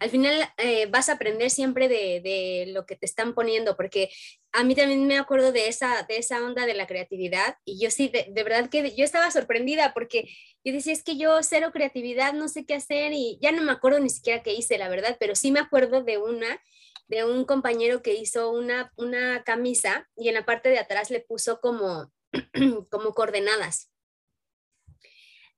Al 0.00 0.10
final 0.10 0.34
eh, 0.58 0.86
vas 0.86 1.08
a 1.08 1.12
aprender 1.12 1.50
siempre 1.50 1.88
de, 1.88 2.20
de, 2.20 2.72
lo 2.72 2.86
que 2.86 2.96
te 2.96 3.06
están 3.06 3.34
poniendo, 3.34 3.76
porque 3.76 4.10
a 4.52 4.64
mí 4.64 4.74
también 4.74 5.06
me 5.06 5.18
acuerdo 5.18 5.52
de 5.52 5.68
esa, 5.68 6.02
de 6.08 6.16
esa 6.16 6.44
onda 6.44 6.66
de 6.66 6.74
la 6.74 6.86
creatividad 6.86 7.56
y 7.64 7.80
yo 7.80 7.90
sí, 7.90 8.08
de, 8.08 8.26
de, 8.30 8.42
verdad 8.42 8.68
que 8.68 8.94
yo 8.96 9.04
estaba 9.04 9.30
sorprendida 9.30 9.94
porque 9.94 10.28
yo 10.64 10.72
decía, 10.72 10.92
es 10.92 11.04
que 11.04 11.16
yo 11.16 11.40
cero 11.42 11.70
creatividad, 11.72 12.32
no 12.32 12.48
sé 12.48 12.66
qué 12.66 12.74
hacer 12.74 13.12
y 13.12 13.38
ya 13.40 13.52
no 13.52 13.62
me 13.62 13.72
acuerdo 13.72 14.00
ni 14.00 14.10
siquiera 14.10 14.42
qué 14.42 14.54
hice, 14.54 14.76
la 14.78 14.88
verdad, 14.88 15.16
pero 15.20 15.36
sí 15.36 15.52
me 15.52 15.60
acuerdo 15.60 16.02
de 16.02 16.18
una 16.18 16.60
de 17.08 17.24
un 17.24 17.44
compañero 17.44 18.02
que 18.02 18.14
hizo 18.14 18.50
una, 18.50 18.92
una 18.96 19.44
camisa 19.44 20.08
y 20.16 20.28
en 20.28 20.34
la 20.34 20.44
parte 20.44 20.70
de 20.70 20.80
atrás 20.80 21.10
le 21.10 21.20
puso 21.20 21.60
como, 21.60 22.10
como 22.90 23.14
coordenadas 23.14 23.92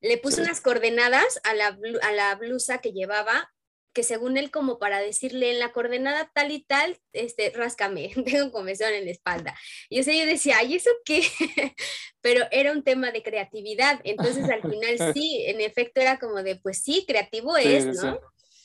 le 0.01 0.19
puso 0.19 0.43
unas 0.43 0.61
coordenadas 0.61 1.41
a 1.45 1.55
la, 1.55 1.79
a 2.03 2.13
la 2.13 2.35
blusa 2.37 2.79
que 2.79 2.93
llevaba 2.93 3.51
que 3.99 4.05
según 4.05 4.37
él 4.37 4.53
como 4.53 4.79
para 4.79 5.01
decirle 5.01 5.51
en 5.51 5.59
la 5.59 5.73
coordenada 5.73 6.31
tal 6.33 6.53
y 6.53 6.63
tal, 6.63 6.99
este, 7.13 7.51
ráscame, 7.51 8.13
tengo 8.25 8.53
comezón 8.53 8.93
en 8.93 9.07
la 9.07 9.11
espalda. 9.11 9.57
Y 9.89 9.99
o 9.99 10.03
sea, 10.05 10.15
yo 10.15 10.25
decía, 10.25 10.63
¿y 10.63 10.77
eso 10.77 10.91
qué? 11.05 11.23
Pero 12.21 12.45
era 12.53 12.71
un 12.71 12.85
tema 12.85 13.11
de 13.11 13.25
creatividad, 13.25 14.01
entonces 14.05 14.49
al 14.49 14.63
final 14.63 14.99
sí, 15.15 15.45
en 15.47 15.61
efecto 15.61 16.01
era 16.01 16.21
como 16.21 16.45
de, 16.45 16.55
pues 16.55 16.81
sí, 16.81 17.05
creativo 17.09 17.57
es, 17.57 17.87
¿no? 17.87 18.21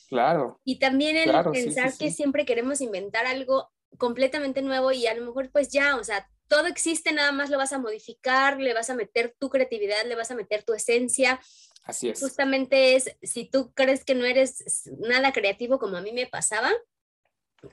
Claro. 0.08 0.60
Y 0.64 0.78
también 0.78 1.16
el 1.16 1.32
pensar 1.50 1.92
que 1.98 2.12
siempre 2.12 2.44
queremos 2.44 2.80
inventar 2.80 3.26
algo 3.26 3.72
completamente 3.98 4.62
nuevo 4.62 4.92
y 4.92 5.08
a 5.08 5.14
lo 5.14 5.24
mejor 5.24 5.50
pues 5.50 5.68
ya, 5.68 5.96
o 5.96 6.04
sea, 6.04 6.28
todo 6.54 6.68
existe, 6.68 7.10
nada 7.10 7.32
más 7.32 7.50
lo 7.50 7.58
vas 7.58 7.72
a 7.72 7.80
modificar, 7.80 8.60
le 8.60 8.74
vas 8.74 8.88
a 8.88 8.94
meter 8.94 9.34
tu 9.40 9.50
creatividad, 9.50 10.06
le 10.06 10.14
vas 10.14 10.30
a 10.30 10.36
meter 10.36 10.62
tu 10.62 10.72
esencia. 10.72 11.40
Así 11.82 12.10
es. 12.10 12.20
Justamente 12.20 12.94
es, 12.94 13.10
si 13.24 13.44
tú 13.44 13.72
crees 13.74 14.04
que 14.04 14.14
no 14.14 14.24
eres 14.24 14.88
nada 15.00 15.32
creativo 15.32 15.80
como 15.80 15.96
a 15.96 16.00
mí 16.00 16.12
me 16.12 16.28
pasaba, 16.28 16.70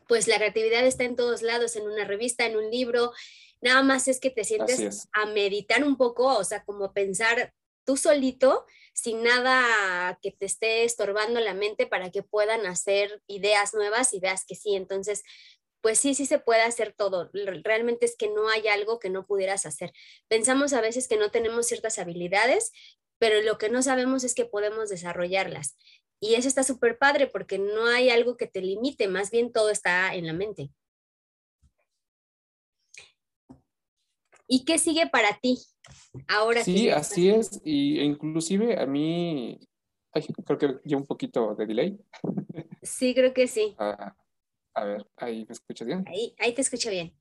pues 0.08 0.28
la 0.28 0.38
creatividad 0.38 0.84
está 0.84 1.04
en 1.04 1.16
todos 1.16 1.44
lados, 1.44 1.76
en 1.76 1.84
una 1.84 2.06
revista, 2.06 2.48
en 2.48 2.58
un 2.58 2.72
libro, 2.72 3.14
nada 3.62 3.84
más 3.84 4.08
es 4.08 4.20
que 4.20 4.32
te 4.32 4.44
sientes 4.44 5.08
a 5.14 5.28
meditar 5.28 5.84
un 5.84 5.96
poco, 5.96 6.36
o 6.36 6.44
sea, 6.44 6.64
como 6.64 6.92
pensar 6.92 7.54
tú 7.84 7.98
solito, 7.98 8.66
sin 8.94 9.22
nada 9.22 10.18
que 10.24 10.32
te 10.32 10.48
esté 10.48 10.86
estorbando 10.86 11.40
la 11.40 11.54
mente 11.54 11.86
para 11.86 12.10
que 12.10 12.24
puedan 12.24 12.66
hacer 12.66 13.22
ideas 13.28 13.76
nuevas, 13.76 14.16
ideas 14.16 14.44
que 14.44 14.56
sí. 14.56 14.76
Entonces, 14.76 15.22
pues 15.82 16.00
sí, 16.00 16.14
sí 16.16 16.26
se 16.26 16.40
puede 16.40 16.62
hacer 16.62 16.94
todo. 16.94 17.30
Realmente 17.64 18.06
es 18.06 18.16
que 18.16 18.30
no 18.30 18.48
hay 18.50 18.68
algo 18.68 19.00
que 19.00 19.10
no 19.10 19.26
pudieras 19.26 19.66
hacer. 19.66 19.92
Pensamos 20.28 20.74
a 20.74 20.82
veces 20.82 21.08
que 21.08 21.18
no 21.18 21.32
tenemos 21.32 21.68
ciertas 21.68 22.00
habilidades, 22.00 22.72
pero 23.18 23.42
lo 23.42 23.58
que 23.58 23.70
no 23.70 23.82
sabemos 23.82 24.24
es 24.24 24.34
que 24.36 24.46
podemos 24.46 24.90
desarrollarlas. 24.90 25.76
Y 26.20 26.36
eso 26.36 26.48
está 26.48 26.64
súper 26.64 26.98
padre 27.00 27.28
porque 27.28 27.58
no 27.58 27.88
hay 27.88 28.10
algo 28.10 28.38
que 28.38 28.48
te 28.48 28.62
limite, 28.62 29.08
más 29.08 29.32
bien 29.32 29.52
todo 29.52 29.72
está 29.72 30.14
en 30.14 30.28
la 30.28 30.34
mente. 30.34 30.72
¿Y 34.48 34.66
qué 34.66 34.78
sigue 34.78 35.08
para 35.08 35.40
ti? 35.40 35.58
Ahora 36.28 36.64
sí, 36.64 36.90
así 36.90 37.30
es. 37.30 37.62
Y 37.64 38.02
inclusive 38.02 38.80
a 38.80 38.86
mí, 38.86 39.60
creo 40.46 40.58
que 40.58 40.80
llevo 40.84 41.02
un 41.02 41.08
poquito 41.08 41.56
de 41.56 41.66
delay. 41.66 41.98
Sí, 42.84 43.16
creo 43.16 43.34
que 43.34 43.48
sí. 43.48 43.76
Ah, 43.80 44.16
a 44.74 44.86
ver, 44.86 45.08
ahí 45.18 45.46
me 45.48 45.54
escuchas 45.54 45.88
bien. 45.88 46.04
Ahí, 46.08 46.36
ahí 46.40 46.54
te 46.54 46.62
escucho 46.62 46.90
bien. 46.90 47.14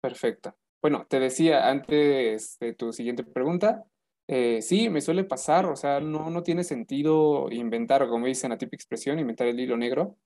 Perfecto. 0.00 0.56
Bueno, 0.82 1.06
te 1.08 1.18
decía 1.18 1.68
antes 1.70 2.58
de 2.58 2.74
tu 2.74 2.92
siguiente 2.92 3.24
pregunta, 3.24 3.84
eh, 4.26 4.62
sí, 4.62 4.88
me 4.88 5.00
suele 5.00 5.24
pasar, 5.24 5.66
o 5.66 5.76
sea, 5.76 6.00
no, 6.00 6.30
no 6.30 6.42
tiene 6.42 6.64
sentido 6.64 7.50
inventar, 7.50 8.06
como 8.08 8.26
dicen 8.26 8.50
la 8.50 8.58
típica 8.58 8.76
expresión, 8.76 9.18
inventar 9.18 9.46
el 9.46 9.60
hilo 9.60 9.76
negro, 9.76 10.16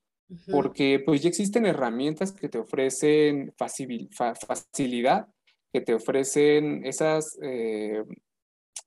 porque 0.51 1.01
pues 1.05 1.23
ya 1.23 1.29
existen 1.31 1.65
herramientas 1.65 2.33
que 2.33 2.49
te 2.49 2.59
ofrecen 2.59 3.55
facilidad, 3.57 5.29
que 5.73 5.81
te 5.81 5.95
ofrecen 5.95 6.85
esas 6.85 7.39
eh, 7.43 8.05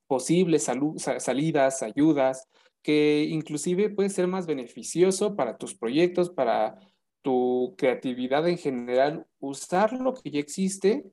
posibles 0.06 0.70
salidas, 1.18 1.82
ayudas, 1.82 2.48
que 2.82 3.26
inclusive 3.28 3.90
puede 3.90 4.10
ser 4.10 4.28
más 4.28 4.46
beneficioso 4.46 5.36
para 5.36 5.56
tus 5.56 5.74
proyectos, 5.74 6.30
para 6.30 6.78
tu 7.22 7.74
creatividad 7.78 8.48
en 8.48 8.58
general, 8.58 9.26
usar 9.40 9.92
lo 9.92 10.14
que 10.14 10.30
ya 10.30 10.40
existe, 10.40 11.04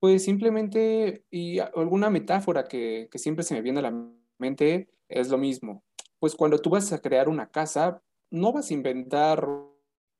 pues 0.00 0.24
simplemente, 0.24 1.24
y 1.30 1.58
alguna 1.58 2.10
metáfora 2.10 2.64
que, 2.64 3.08
que 3.10 3.18
siempre 3.18 3.44
se 3.44 3.54
me 3.54 3.62
viene 3.62 3.80
a 3.80 3.90
la 3.90 4.08
mente 4.38 4.88
es 5.08 5.28
lo 5.28 5.38
mismo. 5.38 5.84
Pues 6.18 6.34
cuando 6.34 6.58
tú 6.58 6.70
vas 6.70 6.92
a 6.92 7.00
crear 7.00 7.28
una 7.28 7.50
casa, 7.50 8.02
no 8.30 8.52
vas 8.52 8.70
a 8.70 8.74
inventar 8.74 9.46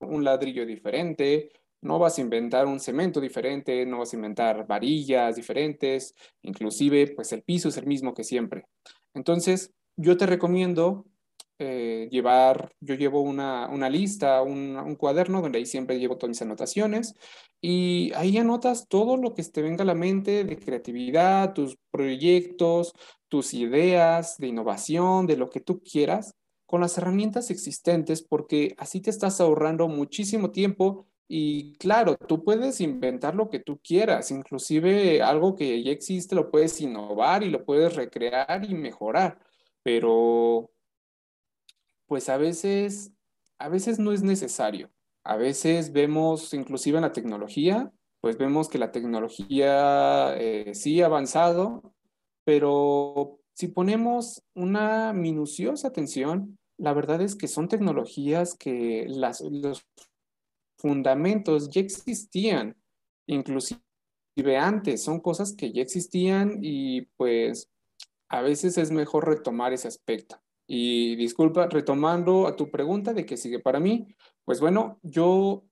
un 0.00 0.24
ladrillo 0.24 0.66
diferente, 0.66 1.50
no 1.82 1.98
vas 1.98 2.18
a 2.18 2.20
inventar 2.20 2.66
un 2.66 2.80
cemento 2.80 3.20
diferente, 3.20 3.86
no 3.86 3.98
vas 3.98 4.12
a 4.12 4.16
inventar 4.16 4.66
varillas 4.66 5.36
diferentes, 5.36 6.14
inclusive 6.42 7.12
pues 7.14 7.32
el 7.32 7.42
piso 7.42 7.68
es 7.68 7.76
el 7.76 7.86
mismo 7.86 8.14
que 8.14 8.24
siempre. 8.24 8.66
Entonces, 9.14 9.72
yo 9.96 10.16
te 10.16 10.26
recomiendo 10.26 11.06
eh, 11.58 12.08
llevar, 12.10 12.74
yo 12.80 12.94
llevo 12.94 13.22
una, 13.22 13.88
lista, 13.88 14.42
un, 14.42 14.94
cuaderno 14.96 15.40
donde 15.40 15.58
ahí 15.58 15.66
siempre 15.66 15.98
llevo 15.98 16.18
todas 16.18 16.28
mis 16.28 16.42
anotaciones 16.42 17.14
y 17.62 18.12
ahí 18.14 18.36
anotas 18.36 18.88
todo 18.88 19.16
lo 19.16 19.32
que 19.32 19.42
te 19.42 19.62
venga 19.62 19.82
a 19.82 19.86
la 19.86 19.94
mente 19.94 20.44
de 20.44 20.58
creatividad, 20.58 21.54
tus 21.54 21.78
proyectos, 21.90 22.92
tus 23.28 23.54
ideas 23.54 24.36
de 24.38 24.48
innovación, 24.48 25.26
de 25.26 25.38
lo 25.38 25.48
que 25.48 25.60
tú 25.60 25.80
quieras, 25.80 26.34
con 26.66 26.82
las 26.82 26.98
herramientas 26.98 27.50
existentes, 27.50 28.22
porque 28.22 28.74
así 28.76 29.00
te 29.00 29.10
estás 29.10 29.40
ahorrando 29.40 29.88
muchísimo 29.88 30.50
tiempo 30.50 31.06
y 31.28 31.72
claro, 31.78 32.16
tú 32.16 32.44
puedes 32.44 32.80
inventar 32.80 33.34
lo 33.34 33.48
que 33.48 33.60
tú 33.60 33.80
quieras, 33.82 34.30
inclusive 34.30 35.22
algo 35.22 35.56
que 35.56 35.82
ya 35.82 35.90
existe 35.90 36.34
lo 36.34 36.50
puedes 36.50 36.80
innovar 36.80 37.42
y 37.42 37.50
lo 37.50 37.64
puedes 37.64 37.96
recrear 37.96 38.64
y 38.68 38.74
mejorar, 38.74 39.38
pero 39.82 40.70
pues 42.06 42.28
a 42.28 42.36
veces, 42.36 43.12
a 43.58 43.68
veces 43.68 43.98
no 43.98 44.12
es 44.12 44.22
necesario. 44.22 44.90
A 45.24 45.36
veces 45.36 45.92
vemos, 45.92 46.54
inclusive 46.54 46.98
en 46.98 47.02
la 47.02 47.12
tecnología, 47.12 47.92
pues 48.20 48.38
vemos 48.38 48.68
que 48.68 48.78
la 48.78 48.92
tecnología 48.92 50.36
eh, 50.36 50.74
sí 50.74 51.02
ha 51.02 51.06
avanzado, 51.06 51.94
pero 52.44 53.40
si 53.54 53.68
ponemos 53.68 54.42
una 54.54 55.12
minuciosa 55.12 55.88
atención, 55.88 56.58
la 56.78 56.92
verdad 56.92 57.22
es 57.22 57.34
que 57.34 57.48
son 57.48 57.68
tecnologías 57.68 58.54
que 58.54 59.06
las, 59.08 59.40
los 59.40 59.86
fundamentos 60.78 61.70
ya 61.70 61.80
existían, 61.80 62.76
inclusive 63.26 63.80
antes, 64.58 65.02
son 65.02 65.20
cosas 65.20 65.54
que 65.54 65.72
ya 65.72 65.82
existían 65.82 66.58
y 66.60 67.02
pues 67.16 67.70
a 68.28 68.42
veces 68.42 68.76
es 68.76 68.90
mejor 68.90 69.26
retomar 69.26 69.72
ese 69.72 69.88
aspecto. 69.88 70.36
Y 70.66 71.16
disculpa, 71.16 71.68
retomando 71.68 72.46
a 72.46 72.56
tu 72.56 72.70
pregunta 72.70 73.12
de 73.12 73.24
qué 73.24 73.36
sigue 73.36 73.60
para 73.60 73.80
mí, 73.80 74.08
pues 74.44 74.60
bueno, 74.60 74.98
yo 75.02 75.64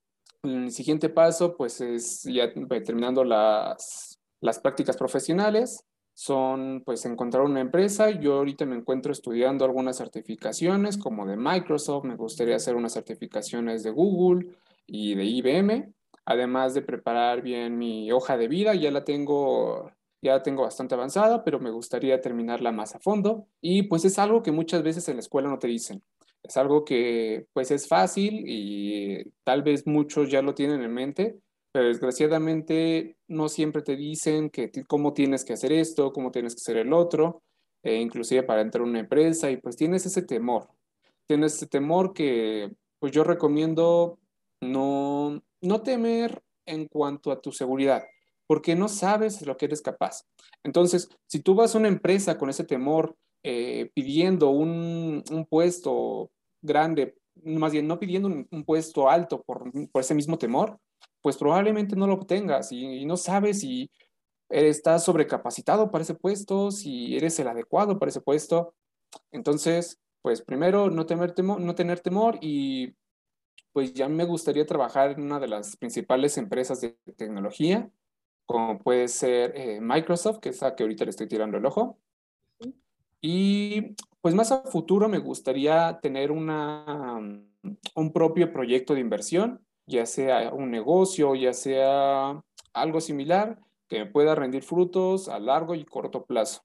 el 0.42 0.70
siguiente 0.70 1.08
paso 1.08 1.56
pues 1.56 1.80
es 1.80 2.22
ya 2.22 2.52
terminando 2.84 3.24
las, 3.24 4.20
las 4.40 4.58
prácticas 4.60 4.96
profesionales, 4.96 5.84
son 6.14 6.82
pues 6.84 7.04
encontrar 7.06 7.42
una 7.42 7.60
empresa. 7.60 8.10
Yo 8.10 8.34
ahorita 8.34 8.66
me 8.66 8.76
encuentro 8.76 9.12
estudiando 9.12 9.64
algunas 9.64 9.96
certificaciones 9.96 10.96
como 10.96 11.26
de 11.26 11.36
Microsoft, 11.36 12.04
me 12.04 12.16
gustaría 12.16 12.56
hacer 12.56 12.76
unas 12.76 12.92
certificaciones 12.92 13.82
de 13.82 13.90
Google 13.90 14.56
y 14.86 15.14
de 15.14 15.24
IBM, 15.24 15.92
además 16.24 16.74
de 16.74 16.82
preparar 16.82 17.42
bien 17.42 17.78
mi 17.78 18.12
hoja 18.12 18.36
de 18.36 18.48
vida, 18.48 18.74
ya 18.74 18.90
la 18.90 19.04
tengo 19.04 19.90
ya 20.24 20.42
tengo 20.42 20.62
bastante 20.62 20.94
avanzada, 20.94 21.44
pero 21.44 21.60
me 21.60 21.70
gustaría 21.70 22.20
terminarla 22.20 22.72
más 22.72 22.94
a 22.94 22.98
fondo. 22.98 23.46
Y 23.60 23.84
pues 23.84 24.04
es 24.06 24.18
algo 24.18 24.42
que 24.42 24.52
muchas 24.52 24.82
veces 24.82 25.06
en 25.08 25.16
la 25.16 25.20
escuela 25.20 25.50
no 25.50 25.58
te 25.58 25.68
dicen. 25.68 26.02
Es 26.42 26.56
algo 26.56 26.84
que 26.84 27.46
pues 27.52 27.70
es 27.70 27.86
fácil 27.86 28.44
y 28.46 29.22
tal 29.44 29.62
vez 29.62 29.86
muchos 29.86 30.30
ya 30.30 30.42
lo 30.42 30.54
tienen 30.54 30.82
en 30.82 30.92
mente, 30.92 31.38
pero 31.72 31.88
desgraciadamente 31.88 33.16
no 33.28 33.48
siempre 33.48 33.82
te 33.82 33.96
dicen 33.96 34.48
que 34.48 34.70
cómo 34.86 35.12
tienes 35.12 35.44
que 35.44 35.52
hacer 35.52 35.72
esto, 35.72 36.12
cómo 36.12 36.30
tienes 36.30 36.54
que 36.54 36.60
hacer 36.60 36.78
el 36.78 36.92
otro, 36.92 37.42
e 37.82 37.96
inclusive 37.96 38.42
para 38.44 38.62
entrar 38.62 38.82
a 38.82 38.88
una 38.88 39.00
empresa 39.00 39.50
y 39.50 39.58
pues 39.58 39.76
tienes 39.76 40.06
ese 40.06 40.22
temor. 40.22 40.68
Tienes 41.26 41.54
ese 41.54 41.66
temor 41.66 42.14
que 42.14 42.70
pues 42.98 43.12
yo 43.12 43.24
recomiendo 43.24 44.18
no, 44.62 45.42
no 45.60 45.82
temer 45.82 46.42
en 46.66 46.88
cuanto 46.88 47.30
a 47.30 47.40
tu 47.42 47.52
seguridad 47.52 48.04
porque 48.46 48.74
no 48.74 48.88
sabes 48.88 49.42
lo 49.46 49.56
que 49.56 49.66
eres 49.66 49.82
capaz. 49.82 50.24
Entonces, 50.62 51.08
si 51.26 51.40
tú 51.40 51.54
vas 51.54 51.74
a 51.74 51.78
una 51.78 51.88
empresa 51.88 52.38
con 52.38 52.50
ese 52.50 52.64
temor 52.64 53.16
eh, 53.42 53.90
pidiendo 53.94 54.50
un, 54.50 55.22
puesto 55.48 56.30
grande, 56.62 57.16
más 57.42 57.72
bien 57.72 57.86
no 57.86 57.98
pidiendo 57.98 58.28
un, 58.28 58.64
puesto 58.64 59.08
alto 59.08 59.42
por, 59.42 59.70
ese 59.94 60.14
mismo 60.14 60.38
temor, 60.38 60.78
pues 61.22 61.36
probablemente 61.36 61.96
no 61.96 62.06
lo 62.06 62.14
obtengas 62.14 62.72
y, 62.72 63.04
no 63.04 63.16
sabes 63.16 63.60
si 63.60 63.90
estás 64.50 65.04
sobrecapacitado 65.04 65.90
para 65.90 66.02
ese 66.02 66.14
puesto, 66.14 66.70
si 66.70 67.16
eres 67.16 67.38
el 67.38 67.48
adecuado 67.48 67.98
para 67.98 68.10
ese 68.10 68.20
puesto. 68.20 68.74
Entonces, 69.32 69.98
pues 70.22 70.42
primero 70.42 70.90
no, 70.90 71.06
temer 71.06 71.34
no 71.42 71.74
tener 71.74 72.00
temor 72.00 72.38
y 72.40 72.94
pues 73.72 73.92
ya 73.92 74.08
me 74.08 74.24
gustaría 74.24 74.64
trabajar 74.64 75.12
en 75.12 75.22
una 75.22 75.40
de 75.40 75.48
las 75.48 75.76
principales 75.76 76.38
empresas 76.38 76.80
de 76.80 76.96
tecnología 77.16 77.90
como 78.46 78.78
puede 78.78 79.08
ser 79.08 79.52
eh, 79.56 79.80
Microsoft, 79.80 80.38
que 80.38 80.50
es 80.50 80.60
la 80.60 80.74
que 80.74 80.82
ahorita 80.82 81.04
le 81.04 81.10
estoy 81.10 81.28
tirando 81.28 81.58
el 81.58 81.66
ojo. 81.66 81.98
Y 83.20 83.94
pues 84.20 84.34
más 84.34 84.52
a 84.52 84.62
futuro 84.62 85.08
me 85.08 85.18
gustaría 85.18 85.98
tener 86.02 86.30
una, 86.30 86.84
un 87.94 88.12
propio 88.12 88.52
proyecto 88.52 88.94
de 88.94 89.00
inversión, 89.00 89.64
ya 89.86 90.06
sea 90.06 90.52
un 90.52 90.70
negocio, 90.70 91.34
ya 91.34 91.52
sea 91.54 92.42
algo 92.72 93.00
similar, 93.00 93.58
que 93.88 94.00
me 94.00 94.06
pueda 94.06 94.34
rendir 94.34 94.62
frutos 94.62 95.28
a 95.28 95.38
largo 95.38 95.74
y 95.74 95.84
corto 95.84 96.24
plazo. 96.24 96.62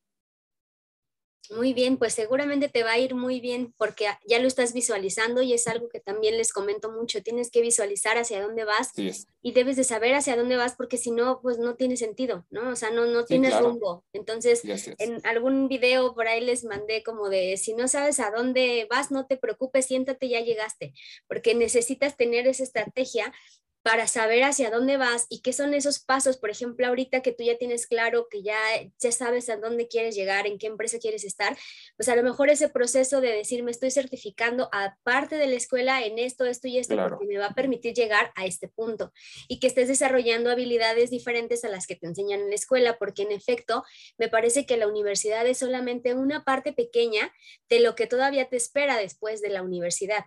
Muy 1.49 1.73
bien, 1.73 1.97
pues 1.97 2.13
seguramente 2.13 2.69
te 2.69 2.83
va 2.83 2.91
a 2.91 2.99
ir 2.99 3.15
muy 3.15 3.39
bien 3.39 3.73
porque 3.77 4.05
ya 4.27 4.39
lo 4.39 4.47
estás 4.47 4.71
visualizando 4.73 5.41
y 5.41 5.53
es 5.53 5.67
algo 5.67 5.89
que 5.89 5.99
también 5.99 6.37
les 6.37 6.53
comento 6.53 6.91
mucho. 6.91 7.23
Tienes 7.23 7.49
que 7.49 7.61
visualizar 7.61 8.17
hacia 8.17 8.41
dónde 8.41 8.65
vas 8.65 8.91
y 8.95 9.51
debes 9.51 9.75
de 9.75 9.83
saber 9.83 10.13
hacia 10.13 10.35
dónde 10.35 10.57
vas 10.57 10.75
porque 10.75 10.97
si 10.97 11.09
no, 11.09 11.41
pues 11.41 11.57
no 11.57 11.75
tiene 11.75 11.97
sentido, 11.97 12.45
¿no? 12.51 12.69
O 12.69 12.75
sea, 12.75 12.91
no, 12.91 13.05
no 13.05 13.25
tienes 13.25 13.59
rumbo. 13.59 14.05
Entonces, 14.13 14.61
en 14.99 15.25
algún 15.25 15.67
video 15.67 16.13
por 16.13 16.27
ahí 16.27 16.41
les 16.41 16.63
mandé 16.65 17.01
como 17.01 17.29
de, 17.29 17.57
si 17.57 17.73
no 17.73 17.87
sabes 17.87 18.19
a 18.19 18.29
dónde 18.29 18.87
vas, 18.89 19.09
no 19.09 19.25
te 19.25 19.37
preocupes, 19.37 19.87
siéntate, 19.87 20.29
ya 20.29 20.41
llegaste, 20.41 20.93
porque 21.27 21.55
necesitas 21.55 22.15
tener 22.15 22.47
esa 22.47 22.63
estrategia 22.63 23.33
para 23.81 24.07
saber 24.07 24.43
hacia 24.43 24.69
dónde 24.69 24.97
vas 24.97 25.25
y 25.29 25.41
qué 25.41 25.53
son 25.53 25.73
esos 25.73 25.99
pasos, 25.99 26.37
por 26.37 26.49
ejemplo, 26.49 26.85
ahorita 26.87 27.21
que 27.21 27.31
tú 27.31 27.43
ya 27.43 27.57
tienes 27.57 27.87
claro 27.87 28.27
que 28.29 28.43
ya, 28.43 28.57
ya 28.99 29.11
sabes 29.11 29.49
a 29.49 29.57
dónde 29.57 29.87
quieres 29.87 30.15
llegar, 30.15 30.47
en 30.47 30.57
qué 30.57 30.67
empresa 30.67 30.99
quieres 30.99 31.23
estar, 31.23 31.57
pues 31.95 32.09
a 32.09 32.15
lo 32.15 32.23
mejor 32.23 32.49
ese 32.49 32.69
proceso 32.69 33.21
de 33.21 33.31
decir, 33.31 33.63
me 33.63 33.71
estoy 33.71 33.91
certificando 33.91 34.69
aparte 34.73 35.37
de 35.37 35.47
la 35.47 35.55
escuela 35.55 36.03
en 36.03 36.19
esto, 36.19 36.45
esto 36.45 36.67
y 36.67 36.77
esto, 36.77 36.95
porque 36.97 37.25
me 37.25 37.37
va 37.37 37.47
a 37.47 37.53
permitir 37.53 37.93
llegar 37.93 38.31
a 38.35 38.45
este 38.45 38.67
punto 38.67 39.13
y 39.47 39.59
que 39.59 39.67
estés 39.67 39.87
desarrollando 39.87 40.51
habilidades 40.51 41.09
diferentes 41.09 41.63
a 41.63 41.69
las 41.69 41.87
que 41.87 41.95
te 41.95 42.07
enseñan 42.07 42.41
en 42.41 42.49
la 42.49 42.55
escuela, 42.55 42.97
porque 42.97 43.23
en 43.23 43.31
efecto, 43.31 43.83
me 44.17 44.27
parece 44.27 44.65
que 44.65 44.77
la 44.77 44.87
universidad 44.87 45.47
es 45.47 45.59
solamente 45.59 46.13
una 46.13 46.43
parte 46.43 46.73
pequeña 46.73 47.31
de 47.69 47.79
lo 47.79 47.95
que 47.95 48.07
todavía 48.07 48.49
te 48.49 48.57
espera 48.57 48.97
después 48.97 49.41
de 49.41 49.49
la 49.49 49.63
universidad 49.63 50.25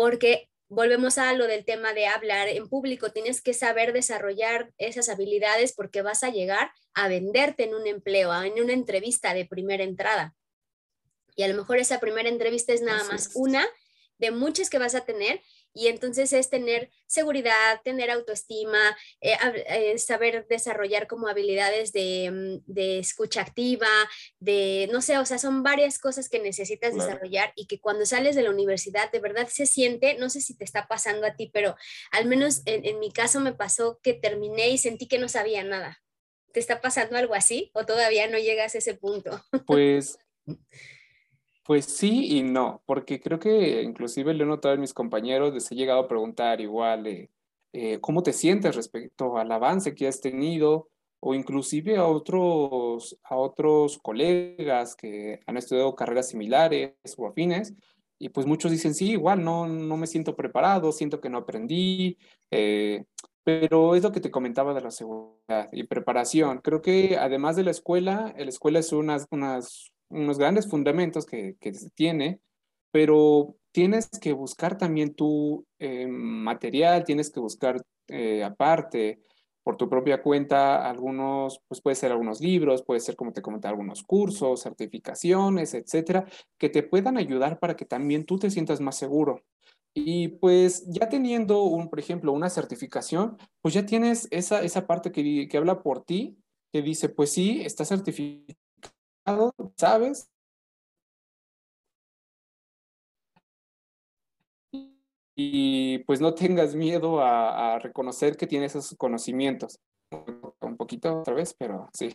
porque 0.00 0.49
volvemos 0.70 1.18
a 1.18 1.32
lo 1.32 1.48
del 1.48 1.64
tema 1.64 1.92
de 1.92 2.06
hablar 2.06 2.48
en 2.48 2.68
público, 2.68 3.10
tienes 3.10 3.42
que 3.42 3.52
saber 3.52 3.92
desarrollar 3.92 4.72
esas 4.78 5.08
habilidades 5.08 5.74
porque 5.74 6.00
vas 6.00 6.22
a 6.22 6.30
llegar 6.30 6.72
a 6.94 7.08
venderte 7.08 7.64
en 7.64 7.74
un 7.74 7.88
empleo, 7.88 8.32
en 8.42 8.62
una 8.62 8.72
entrevista 8.72 9.34
de 9.34 9.44
primera 9.44 9.82
entrada. 9.82 10.34
Y 11.34 11.42
a 11.42 11.48
lo 11.48 11.54
mejor 11.54 11.78
esa 11.78 11.98
primera 11.98 12.28
entrevista 12.28 12.72
es 12.72 12.82
nada 12.82 13.02
más 13.04 13.30
una 13.34 13.66
de 14.18 14.30
muchas 14.30 14.70
que 14.70 14.78
vas 14.78 14.94
a 14.94 15.04
tener 15.04 15.42
y 15.72 15.88
entonces 15.88 16.32
es 16.32 16.50
tener 16.50 16.90
seguridad, 17.06 17.80
tener 17.84 18.10
autoestima, 18.10 18.96
eh, 19.20 19.36
eh, 19.68 19.98
saber 19.98 20.46
desarrollar 20.48 21.06
como 21.06 21.28
habilidades 21.28 21.90
mm, 21.90 22.64
de, 22.66 22.98
escucha 22.98 23.42
activa, 23.42 23.88
de, 24.38 24.88
no 24.92 25.00
sé, 25.00 25.18
o 25.18 25.24
sea, 25.24 25.38
son 25.38 25.62
varias 25.62 25.98
cosas 25.98 26.28
que 26.28 26.38
necesitas 26.38 26.94
desarrollar 26.94 27.52
y 27.56 27.66
que 27.66 27.80
cuando 27.80 28.06
sales 28.06 28.36
de 28.36 28.42
la 28.42 28.50
universidad 28.50 29.10
de 29.10 29.20
verdad 29.20 29.48
se 29.48 29.66
siente, 29.66 30.14
no 30.18 30.30
sé 30.30 30.40
si 30.40 30.56
te 30.56 30.64
está 30.64 30.88
pasando 30.88 31.26
a 31.26 31.34
ti, 31.34 31.50
pero 31.52 31.76
al 32.10 32.26
menos 32.26 32.62
en, 32.66 32.84
en 32.84 32.98
mi 32.98 33.12
caso 33.12 33.40
me 33.40 33.52
pasó 33.52 34.00
que 34.02 34.14
terminé 34.14 34.70
y 34.70 34.78
sentí 34.78 35.06
que 35.06 35.18
no 35.18 35.28
sabía 35.28 35.62
nada. 35.64 36.02
¿Te 36.52 36.58
está 36.58 36.80
pasando 36.80 37.16
algo 37.16 37.34
así 37.34 37.70
o 37.74 37.86
todavía 37.86 38.26
no 38.26 38.38
llegas 38.38 38.74
a 38.74 38.78
ese 38.78 38.94
punto? 38.94 39.44
Pues 39.66 40.18
Pues 41.64 41.84
sí 41.84 42.38
y 42.38 42.42
no, 42.42 42.82
porque 42.86 43.20
creo 43.20 43.38
que 43.38 43.82
inclusive 43.82 44.34
le 44.34 44.42
he 44.44 44.46
notado 44.46 44.74
a 44.74 44.78
mis 44.78 44.94
compañeros, 44.94 45.52
les 45.54 45.70
he 45.70 45.74
llegado 45.76 46.00
a 46.00 46.08
preguntar 46.08 46.60
igual, 46.60 47.06
eh, 47.72 48.00
¿cómo 48.00 48.22
te 48.22 48.32
sientes 48.32 48.74
respecto 48.74 49.36
al 49.38 49.52
avance 49.52 49.94
que 49.94 50.08
has 50.08 50.20
tenido? 50.20 50.88
O 51.20 51.34
inclusive 51.34 51.96
a 51.98 52.06
otros, 52.06 53.18
a 53.22 53.36
otros 53.36 53.98
colegas 53.98 54.96
que 54.96 55.40
han 55.46 55.56
estudiado 55.58 55.94
carreras 55.94 56.28
similares 56.30 56.94
o 57.16 57.26
afines, 57.28 57.74
Y 58.18 58.30
pues 58.30 58.46
muchos 58.46 58.70
dicen, 58.70 58.94
sí, 58.94 59.10
igual 59.12 59.44
no, 59.44 59.66
no 59.68 59.96
me 59.96 60.06
siento 60.06 60.36
preparado, 60.36 60.92
siento 60.92 61.20
que 61.20 61.30
no 61.30 61.38
aprendí, 61.38 62.18
eh, 62.50 63.04
pero 63.44 63.94
es 63.94 64.02
lo 64.02 64.12
que 64.12 64.20
te 64.20 64.30
comentaba 64.30 64.74
de 64.74 64.80
la 64.82 64.90
seguridad 64.90 65.68
y 65.72 65.84
preparación. 65.84 66.58
Creo 66.60 66.82
que 66.82 67.16
además 67.18 67.56
de 67.56 67.64
la 67.64 67.70
escuela, 67.70 68.34
la 68.36 68.44
escuela 68.44 68.78
es 68.80 68.92
unas, 68.92 69.26
unas, 69.30 69.92
unos 70.10 70.38
grandes 70.38 70.68
fundamentos 70.68 71.26
que, 71.26 71.56
que 71.60 71.72
tiene, 71.94 72.40
pero 72.90 73.56
tienes 73.72 74.08
que 74.20 74.32
buscar 74.32 74.76
también 74.76 75.14
tu 75.14 75.64
eh, 75.78 76.06
material, 76.06 77.04
tienes 77.04 77.30
que 77.30 77.40
buscar 77.40 77.80
eh, 78.08 78.42
aparte 78.44 79.20
por 79.62 79.76
tu 79.76 79.88
propia 79.88 80.22
cuenta 80.22 80.88
algunos, 80.88 81.60
pues 81.68 81.80
puede 81.80 81.94
ser 81.94 82.12
algunos 82.12 82.40
libros, 82.40 82.82
puede 82.82 83.00
ser 83.00 83.14
como 83.14 83.32
te 83.32 83.42
comenté, 83.42 83.68
algunos 83.68 84.02
cursos, 84.02 84.62
certificaciones, 84.62 85.74
etcétera, 85.74 86.26
que 86.58 86.70
te 86.70 86.82
puedan 86.82 87.18
ayudar 87.18 87.58
para 87.58 87.76
que 87.76 87.84
también 87.84 88.24
tú 88.24 88.38
te 88.38 88.50
sientas 88.50 88.80
más 88.80 88.96
seguro. 88.96 89.42
Y 89.92 90.28
pues 90.28 90.86
ya 90.88 91.08
teniendo, 91.08 91.64
un, 91.64 91.88
por 91.88 92.00
ejemplo, 92.00 92.32
una 92.32 92.48
certificación, 92.48 93.36
pues 93.60 93.74
ya 93.74 93.84
tienes 93.84 94.28
esa, 94.30 94.62
esa 94.62 94.86
parte 94.86 95.12
que, 95.12 95.46
que 95.48 95.56
habla 95.58 95.82
por 95.82 96.04
ti, 96.04 96.38
que 96.72 96.82
dice, 96.82 97.08
pues 97.08 97.32
sí, 97.32 97.62
está 97.62 97.84
certificado, 97.84 98.58
sabes, 99.76 100.30
y 105.42 105.98
pues 106.00 106.20
no 106.20 106.34
tengas 106.34 106.74
miedo 106.74 107.20
a, 107.22 107.78
reconocer 107.78 108.36
que 108.36 108.46
tienes 108.46 108.74
esos 108.74 108.96
conocimientos. 108.98 109.80
Un 110.60 110.76
poquito 110.76 111.20
otra 111.20 111.34
vez, 111.34 111.54
pero 111.58 111.88
sí. 111.94 112.14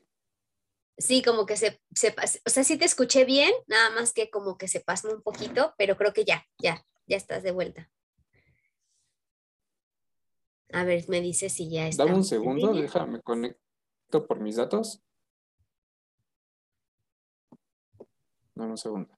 Sí, 0.97 1.23
como 1.23 1.45
que 1.45 1.57
se, 1.57 1.81
se 1.93 2.15
o 2.45 2.49
sea, 2.49 2.63
sí 2.63 2.77
te 2.77 2.85
escuché 2.85 3.25
bien, 3.25 3.51
nada 3.67 3.89
más 3.89 4.13
que 4.13 4.29
como 4.29 4.57
que 4.57 4.67
se 4.67 4.79
pasó 4.79 5.09
un 5.11 5.23
poquito, 5.23 5.73
pero 5.77 5.97
creo 5.97 6.13
que 6.13 6.23
ya, 6.23 6.45
ya, 6.59 6.85
ya 7.07 7.17
estás 7.17 7.41
de 7.41 7.51
vuelta. 7.51 7.89
A 10.71 10.83
ver, 10.83 11.05
me 11.09 11.19
dice 11.19 11.49
si 11.49 11.69
ya 11.69 11.87
está. 11.87 12.05
Dame 12.05 12.17
un 12.17 12.23
segundo, 12.23 12.73
déjame 12.73 13.21
conecto 13.21 14.27
por 14.27 14.39
mis 14.39 14.57
datos. 14.57 15.01
Dame 18.55 18.71
un 18.71 18.77
segundo. 18.77 19.17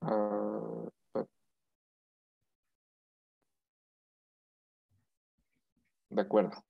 Ah, 0.00 0.88
de 6.10 6.20
acuerdo. 6.22 6.64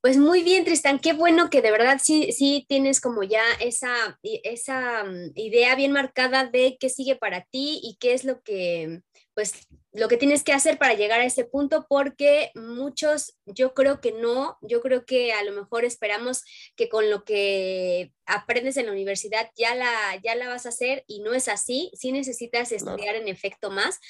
Pues 0.00 0.18
muy 0.18 0.42
bien, 0.42 0.64
Tristan, 0.64 0.98
qué 0.98 1.12
bueno 1.12 1.48
que 1.48 1.62
de 1.62 1.70
verdad 1.70 2.00
sí, 2.02 2.32
sí 2.32 2.66
tienes 2.68 3.00
como 3.00 3.22
ya 3.22 3.44
esa, 3.60 4.18
esa 4.22 5.04
mm, 5.04 5.30
idea 5.36 5.76
bien 5.76 5.92
marcada 5.92 6.44
de 6.44 6.76
qué 6.80 6.88
sigue 6.88 7.14
para 7.14 7.44
ti 7.44 7.78
y 7.84 7.96
qué 8.00 8.12
es 8.12 8.24
lo 8.24 8.42
que, 8.42 9.02
pues, 9.34 9.68
lo 9.92 10.08
que 10.08 10.16
tienes 10.16 10.42
que 10.42 10.52
hacer 10.52 10.78
para 10.78 10.94
llegar 10.94 11.20
a 11.20 11.26
ese 11.26 11.44
punto, 11.44 11.86
porque 11.88 12.50
muchos, 12.54 13.36
yo 13.44 13.74
creo 13.74 14.00
que 14.00 14.12
no, 14.12 14.56
yo 14.62 14.80
creo 14.80 15.04
que 15.04 15.32
a 15.32 15.44
lo 15.44 15.52
mejor 15.52 15.84
esperamos 15.84 16.42
que 16.76 16.88
con 16.88 17.10
lo 17.10 17.24
que 17.24 18.12
aprendes 18.24 18.78
en 18.78 18.86
la 18.86 18.92
universidad 18.92 19.50
ya 19.54 19.74
la, 19.74 20.18
ya 20.22 20.34
la 20.34 20.48
vas 20.48 20.64
a 20.64 20.70
hacer 20.70 21.04
y 21.06 21.20
no 21.20 21.34
es 21.34 21.48
así, 21.48 21.90
sí 21.94 22.10
necesitas 22.10 22.72
estudiar 22.72 23.16
en 23.16 23.28
efecto 23.28 23.70
más. 23.70 24.00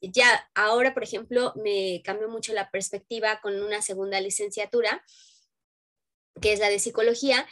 Ya 0.00 0.48
ahora, 0.54 0.94
por 0.94 1.02
ejemplo, 1.02 1.52
me 1.56 2.02
cambió 2.04 2.28
mucho 2.28 2.52
la 2.52 2.70
perspectiva 2.70 3.40
con 3.42 3.62
una 3.62 3.82
segunda 3.82 4.20
licenciatura 4.20 5.04
que 6.40 6.52
es 6.52 6.60
la 6.60 6.68
de 6.68 6.78
psicología, 6.78 7.46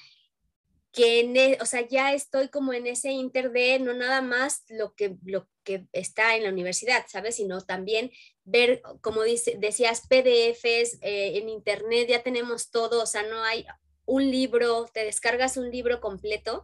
que 0.95 1.21
e, 1.21 1.59
o 1.61 1.67
sea, 1.67 1.87
ya 1.87 2.15
estoy 2.15 2.49
como 2.49 2.73
en 2.73 2.87
ese 2.87 3.11
inter 3.11 3.51
de 3.51 3.81
no 3.81 3.93
nada 3.95 4.23
más 4.23 4.63
lo 4.69 4.95
que, 4.95 5.17
lo 5.25 5.49
que 5.65 5.87
está 5.93 6.37
en 6.37 6.45
la 6.45 6.51
universidad, 6.51 7.05
¿sabes? 7.09 7.35
Sino 7.37 7.61
también 7.61 8.13
ver, 8.45 8.81
como 9.01 9.25
dice, 9.25 9.57
decías, 9.59 10.03
PDFs 10.03 10.99
eh, 11.03 11.39
en 11.39 11.49
internet, 11.49 12.09
ya 12.09 12.23
tenemos 12.23 12.71
todo, 12.71 13.03
o 13.03 13.07
sea, 13.07 13.25
no 13.25 13.43
hay 13.43 13.67
un 14.07 14.31
libro, 14.31 14.87
te 14.93 15.05
descargas 15.05 15.57
un 15.57 15.71
libro 15.71 16.01
completo 16.01 16.63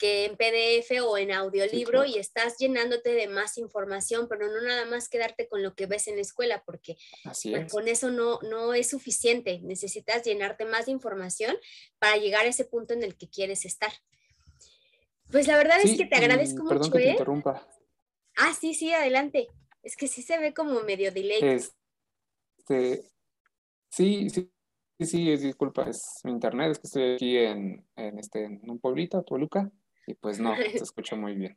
que 0.00 0.24
en 0.24 0.36
PDF 0.36 1.02
o 1.04 1.18
en 1.18 1.30
audiolibro 1.30 2.06
y 2.06 2.16
estás 2.16 2.56
llenándote 2.56 3.12
de 3.12 3.28
más 3.28 3.58
información, 3.58 4.28
pero 4.28 4.48
no 4.48 4.62
nada 4.62 4.86
más 4.86 5.10
quedarte 5.10 5.46
con 5.46 5.62
lo 5.62 5.74
que 5.74 5.84
ves 5.84 6.08
en 6.08 6.16
la 6.16 6.22
escuela, 6.22 6.64
porque 6.64 6.96
pues, 7.22 7.70
con 7.70 7.86
eso 7.86 8.10
no, 8.10 8.40
no 8.40 8.72
es 8.72 8.88
suficiente. 8.88 9.60
Necesitas 9.62 10.24
llenarte 10.24 10.64
más 10.64 10.86
de 10.86 10.92
información 10.92 11.54
para 11.98 12.16
llegar 12.16 12.46
a 12.46 12.48
ese 12.48 12.64
punto 12.64 12.94
en 12.94 13.02
el 13.02 13.18
que 13.18 13.28
quieres 13.28 13.66
estar. 13.66 13.92
Pues 15.30 15.46
la 15.46 15.58
verdad 15.58 15.78
es 15.84 15.98
que 15.98 16.06
te 16.06 16.16
agradezco 16.16 16.66
perdón 16.66 16.78
mucho. 16.78 16.90
Perdón 16.90 16.92
que 16.92 16.98
te 16.98 17.08
¿eh? 17.08 17.12
interrumpa. 17.12 17.68
Ah, 18.38 18.54
sí, 18.58 18.72
sí, 18.72 18.92
adelante. 18.94 19.48
Es 19.82 19.96
que 19.96 20.08
sí 20.08 20.22
se 20.22 20.38
ve 20.38 20.54
como 20.54 20.80
medio 20.80 21.12
delay. 21.12 21.40
Este, 21.42 23.04
sí, 23.90 24.30
sí, 24.30 24.50
sí, 24.98 25.36
disculpa, 25.36 25.90
es 25.90 26.20
mi 26.24 26.32
internet, 26.32 26.70
es 26.70 26.78
que 26.78 26.86
estoy 26.86 27.14
aquí 27.14 27.36
en, 27.36 27.86
en, 27.96 28.18
este, 28.18 28.44
en 28.44 28.70
un 28.70 28.78
pueblito, 28.78 29.22
Toluca, 29.22 29.70
y 30.10 30.14
pues 30.14 30.40
no, 30.40 30.54
se 30.56 30.62
escucha 30.76 31.16
muy 31.16 31.34
bien. 31.34 31.56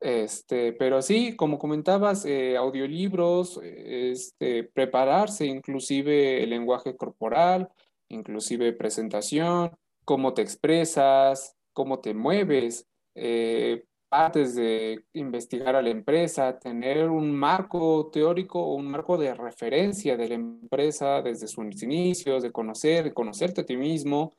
Este, 0.00 0.72
pero 0.74 1.02
sí, 1.02 1.34
como 1.34 1.58
comentabas, 1.58 2.24
eh, 2.24 2.56
audiolibros, 2.56 3.60
este, 3.62 4.62
prepararse, 4.62 5.46
inclusive 5.46 6.42
el 6.42 6.50
lenguaje 6.50 6.96
corporal, 6.96 7.68
inclusive 8.08 8.72
presentación, 8.72 9.72
cómo 10.04 10.34
te 10.34 10.42
expresas, 10.42 11.56
cómo 11.72 11.98
te 11.98 12.14
mueves, 12.14 12.86
eh, 13.16 13.84
antes 14.10 14.54
de 14.54 15.04
investigar 15.12 15.76
a 15.76 15.82
la 15.82 15.90
empresa, 15.90 16.58
tener 16.58 17.10
un 17.10 17.34
marco 17.34 18.08
teórico 18.10 18.60
o 18.60 18.74
un 18.74 18.90
marco 18.90 19.18
de 19.18 19.34
referencia 19.34 20.16
de 20.16 20.28
la 20.28 20.34
empresa 20.34 21.20
desde 21.22 21.46
sus 21.48 21.82
inicios, 21.82 22.42
de 22.42 22.52
conocer, 22.52 23.04
de 23.04 23.12
conocerte 23.12 23.62
a 23.62 23.66
ti 23.66 23.76
mismo, 23.76 24.37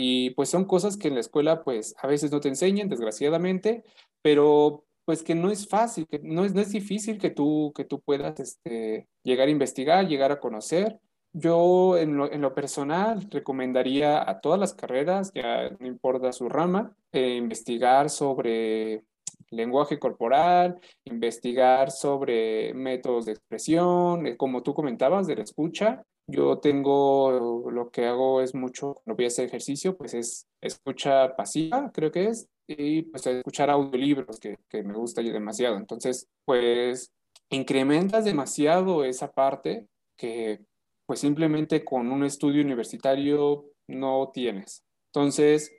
y 0.00 0.30
pues 0.30 0.48
son 0.48 0.64
cosas 0.64 0.96
que 0.96 1.08
en 1.08 1.14
la 1.14 1.20
escuela 1.20 1.64
pues 1.64 1.96
a 2.00 2.06
veces 2.06 2.30
no 2.30 2.38
te 2.38 2.46
enseñan, 2.46 2.88
desgraciadamente, 2.88 3.82
pero 4.22 4.84
pues 5.04 5.24
que 5.24 5.34
no 5.34 5.50
es 5.50 5.66
fácil, 5.66 6.06
que 6.06 6.20
no 6.22 6.44
es, 6.44 6.54
no 6.54 6.60
es 6.60 6.70
difícil 6.70 7.18
que 7.18 7.30
tú, 7.30 7.72
que 7.74 7.84
tú 7.84 8.00
puedas 8.00 8.38
este, 8.38 9.08
llegar 9.24 9.48
a 9.48 9.50
investigar, 9.50 10.06
llegar 10.06 10.30
a 10.30 10.38
conocer. 10.38 11.00
Yo 11.32 11.96
en 11.98 12.16
lo, 12.16 12.30
en 12.30 12.42
lo, 12.42 12.54
personal 12.54 13.26
recomendaría 13.28 14.30
a 14.30 14.40
todas 14.40 14.60
las 14.60 14.72
carreras, 14.72 15.32
ya 15.34 15.68
no 15.80 15.86
importa 15.88 16.32
su 16.32 16.48
rama, 16.48 16.94
eh, 17.10 17.34
investigar 17.34 18.08
sobre 18.08 19.02
lenguaje 19.50 19.98
corporal, 19.98 20.80
investigar 21.04 21.90
sobre 21.90 22.74
métodos 22.74 23.26
de 23.26 23.32
expresión, 23.32 24.26
eh, 24.26 24.36
como 24.36 24.62
tú 24.62 24.74
comentabas, 24.74 25.26
de 25.26 25.36
la 25.36 25.42
escucha, 25.42 26.02
yo 26.26 26.58
tengo, 26.58 27.70
lo 27.70 27.90
que 27.90 28.04
hago 28.04 28.42
es 28.42 28.54
mucho, 28.54 28.94
cuando 28.94 29.16
voy 29.16 29.24
a 29.24 29.28
hacer 29.28 29.46
ejercicio, 29.46 29.96
pues 29.96 30.12
es 30.12 30.46
escucha 30.60 31.34
pasiva, 31.36 31.90
creo 31.92 32.10
que 32.10 32.26
es, 32.26 32.48
y 32.66 33.02
pues 33.02 33.26
escuchar 33.26 33.70
audiolibros, 33.70 34.38
que, 34.38 34.58
que 34.68 34.82
me 34.82 34.94
gusta 34.94 35.22
demasiado. 35.22 35.76
Entonces, 35.78 36.28
pues 36.44 37.10
incrementas 37.50 38.26
demasiado 38.26 39.04
esa 39.04 39.32
parte 39.32 39.86
que 40.18 40.60
pues 41.06 41.20
simplemente 41.20 41.84
con 41.84 42.12
un 42.12 42.24
estudio 42.24 42.62
universitario 42.62 43.64
no 43.86 44.30
tienes. 44.32 44.84
Entonces, 45.06 45.72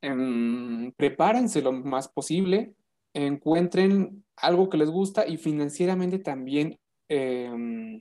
em, 0.00 0.92
prepárense 0.92 1.60
lo 1.60 1.72
más 1.72 2.06
posible, 2.08 2.74
encuentren 3.14 4.24
algo 4.36 4.68
que 4.68 4.78
les 4.78 4.90
gusta 4.90 5.26
y 5.26 5.36
financieramente 5.36 6.18
también 6.18 6.78
eh, 7.08 8.00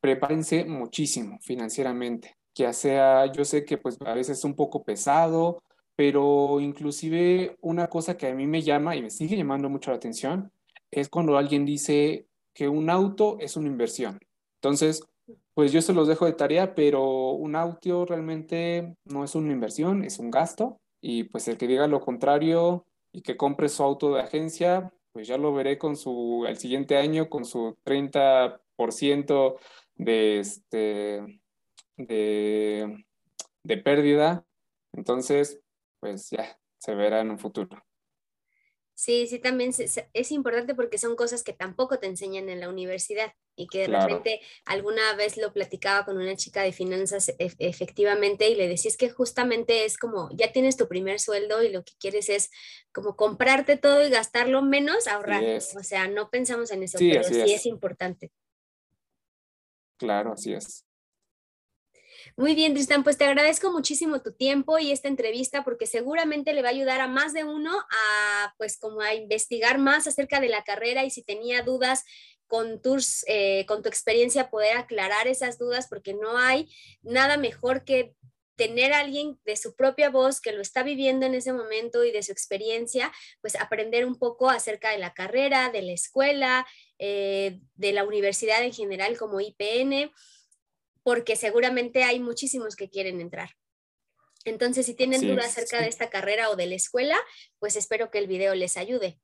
prepárense 0.00 0.64
muchísimo 0.64 1.38
financieramente, 1.42 2.36
ya 2.54 2.72
sea, 2.72 3.30
yo 3.32 3.44
sé 3.44 3.64
que 3.64 3.78
pues 3.78 3.98
a 4.04 4.14
veces 4.14 4.38
es 4.38 4.44
un 4.44 4.54
poco 4.54 4.82
pesado, 4.82 5.62
pero 5.96 6.60
inclusive 6.60 7.56
una 7.60 7.88
cosa 7.88 8.16
que 8.16 8.26
a 8.26 8.34
mí 8.34 8.46
me 8.46 8.62
llama 8.62 8.96
y 8.96 9.02
me 9.02 9.10
sigue 9.10 9.36
llamando 9.36 9.68
mucho 9.68 9.90
la 9.90 9.98
atención 9.98 10.50
es 10.90 11.08
cuando 11.08 11.36
alguien 11.36 11.64
dice 11.64 12.26
que 12.54 12.68
un 12.68 12.90
auto 12.90 13.38
es 13.40 13.56
una 13.56 13.68
inversión. 13.68 14.20
Entonces, 14.60 15.02
pues 15.54 15.72
yo 15.72 15.80
se 15.82 15.92
los 15.92 16.08
dejo 16.08 16.26
de 16.26 16.32
tarea, 16.32 16.74
pero 16.74 17.30
un 17.30 17.56
auto 17.56 18.04
realmente 18.04 18.94
no 19.04 19.24
es 19.24 19.34
una 19.34 19.52
inversión, 19.52 20.04
es 20.04 20.18
un 20.18 20.30
gasto. 20.30 20.78
Y 21.00 21.24
pues 21.24 21.48
el 21.48 21.56
que 21.56 21.66
diga 21.66 21.86
lo 21.86 22.00
contrario 22.00 22.86
y 23.12 23.22
que 23.22 23.36
compre 23.36 23.68
su 23.68 23.82
auto 23.82 24.14
de 24.14 24.22
agencia, 24.22 24.92
pues 25.12 25.28
ya 25.28 25.36
lo 25.36 25.52
veré 25.52 25.78
con 25.78 25.96
su, 25.96 26.44
el 26.48 26.56
siguiente 26.56 26.96
año 26.96 27.28
con 27.28 27.44
su 27.44 27.76
30% 27.84 29.58
de, 29.96 30.40
este, 30.40 31.42
de, 31.96 33.04
de 33.62 33.76
pérdida. 33.78 34.44
Entonces, 34.92 35.60
pues 36.00 36.30
ya 36.30 36.58
se 36.78 36.94
verá 36.94 37.20
en 37.20 37.30
un 37.30 37.38
futuro. 37.38 37.84
Sí, 38.94 39.26
sí, 39.26 39.38
también 39.38 39.72
es 40.12 40.32
importante 40.32 40.74
porque 40.74 40.98
son 40.98 41.16
cosas 41.16 41.42
que 41.42 41.52
tampoco 41.52 41.98
te 41.98 42.06
enseñan 42.06 42.48
en 42.48 42.60
la 42.60 42.68
universidad. 42.68 43.34
Y 43.54 43.66
que 43.66 43.80
de 43.80 43.88
repente 43.88 44.40
alguna 44.64 45.14
vez 45.14 45.36
lo 45.36 45.52
platicaba 45.52 46.04
con 46.04 46.16
una 46.16 46.36
chica 46.36 46.62
de 46.62 46.72
finanzas 46.72 47.28
e, 47.28 47.52
efectivamente 47.58 48.48
y 48.48 48.54
le 48.54 48.68
decía 48.68 48.90
es 48.90 48.96
que 48.96 49.10
justamente 49.10 49.84
es 49.84 49.98
como 49.98 50.30
ya 50.32 50.52
tienes 50.52 50.76
tu 50.76 50.88
primer 50.88 51.20
sueldo 51.20 51.62
y 51.62 51.70
lo 51.70 51.84
que 51.84 51.92
quieres 51.98 52.28
es 52.28 52.50
como 52.92 53.16
comprarte 53.16 53.76
todo 53.76 54.06
y 54.06 54.10
gastarlo 54.10 54.62
menos, 54.62 55.06
ahorrar. 55.06 55.42
O 55.76 55.82
sea, 55.82 56.08
no 56.08 56.30
pensamos 56.30 56.70
en 56.70 56.82
eso, 56.82 56.98
pero 56.98 57.24
sí 57.24 57.52
es 57.52 57.66
importante. 57.66 58.30
Claro, 59.96 60.32
así 60.32 60.52
es. 60.52 60.84
Muy 62.36 62.54
bien, 62.54 62.72
Tristan, 62.72 63.04
pues 63.04 63.18
te 63.18 63.24
agradezco 63.24 63.72
muchísimo 63.72 64.22
tu 64.22 64.32
tiempo 64.32 64.78
y 64.78 64.90
esta 64.90 65.08
entrevista 65.08 65.64
porque 65.64 65.86
seguramente 65.86 66.52
le 66.54 66.62
va 66.62 66.68
a 66.68 66.72
ayudar 66.72 67.00
a 67.00 67.08
más 67.08 67.32
de 67.32 67.44
uno 67.44 67.72
a 67.78 68.54
pues 68.56 68.78
como 68.78 69.00
a 69.00 69.14
investigar 69.14 69.78
más 69.78 70.06
acerca 70.06 70.40
de 70.40 70.48
la 70.48 70.64
carrera 70.64 71.04
y 71.04 71.10
si 71.10 71.22
tenía 71.22 71.62
dudas 71.62 72.04
con, 72.52 72.82
tus, 72.82 73.24
eh, 73.28 73.64
con 73.64 73.82
tu 73.82 73.88
experiencia 73.88 74.50
poder 74.50 74.76
aclarar 74.76 75.26
esas 75.26 75.56
dudas 75.56 75.86
porque 75.88 76.12
no 76.12 76.36
hay 76.36 76.70
nada 77.00 77.38
mejor 77.38 77.82
que 77.82 78.14
tener 78.56 78.92
a 78.92 78.98
alguien 78.98 79.40
de 79.46 79.56
su 79.56 79.74
propia 79.74 80.10
voz 80.10 80.38
que 80.38 80.52
lo 80.52 80.60
está 80.60 80.82
viviendo 80.82 81.24
en 81.24 81.32
ese 81.34 81.54
momento 81.54 82.04
y 82.04 82.12
de 82.12 82.22
su 82.22 82.30
experiencia, 82.30 83.10
pues 83.40 83.56
aprender 83.56 84.04
un 84.04 84.18
poco 84.18 84.50
acerca 84.50 84.90
de 84.90 84.98
la 84.98 85.14
carrera, 85.14 85.70
de 85.70 85.80
la 85.80 85.92
escuela, 85.92 86.66
eh, 86.98 87.58
de 87.74 87.92
la 87.94 88.04
universidad 88.04 88.62
en 88.62 88.74
general 88.74 89.16
como 89.16 89.40
IPN 89.40 90.12
porque 91.02 91.36
seguramente 91.36 92.04
hay 92.04 92.20
muchísimos 92.20 92.76
que 92.76 92.90
quieren 92.90 93.22
entrar. 93.22 93.48
Entonces, 94.44 94.84
si 94.84 94.92
tienen 94.92 95.26
dudas 95.26 95.46
acerca 95.46 95.80
de 95.80 95.88
esta 95.88 96.10
carrera 96.10 96.50
o 96.50 96.56
de 96.56 96.66
la 96.66 96.74
escuela, 96.74 97.16
pues 97.58 97.76
espero 97.76 98.10
que 98.10 98.18
el 98.18 98.26
video 98.26 98.54
les 98.54 98.76
ayude. 98.76 99.18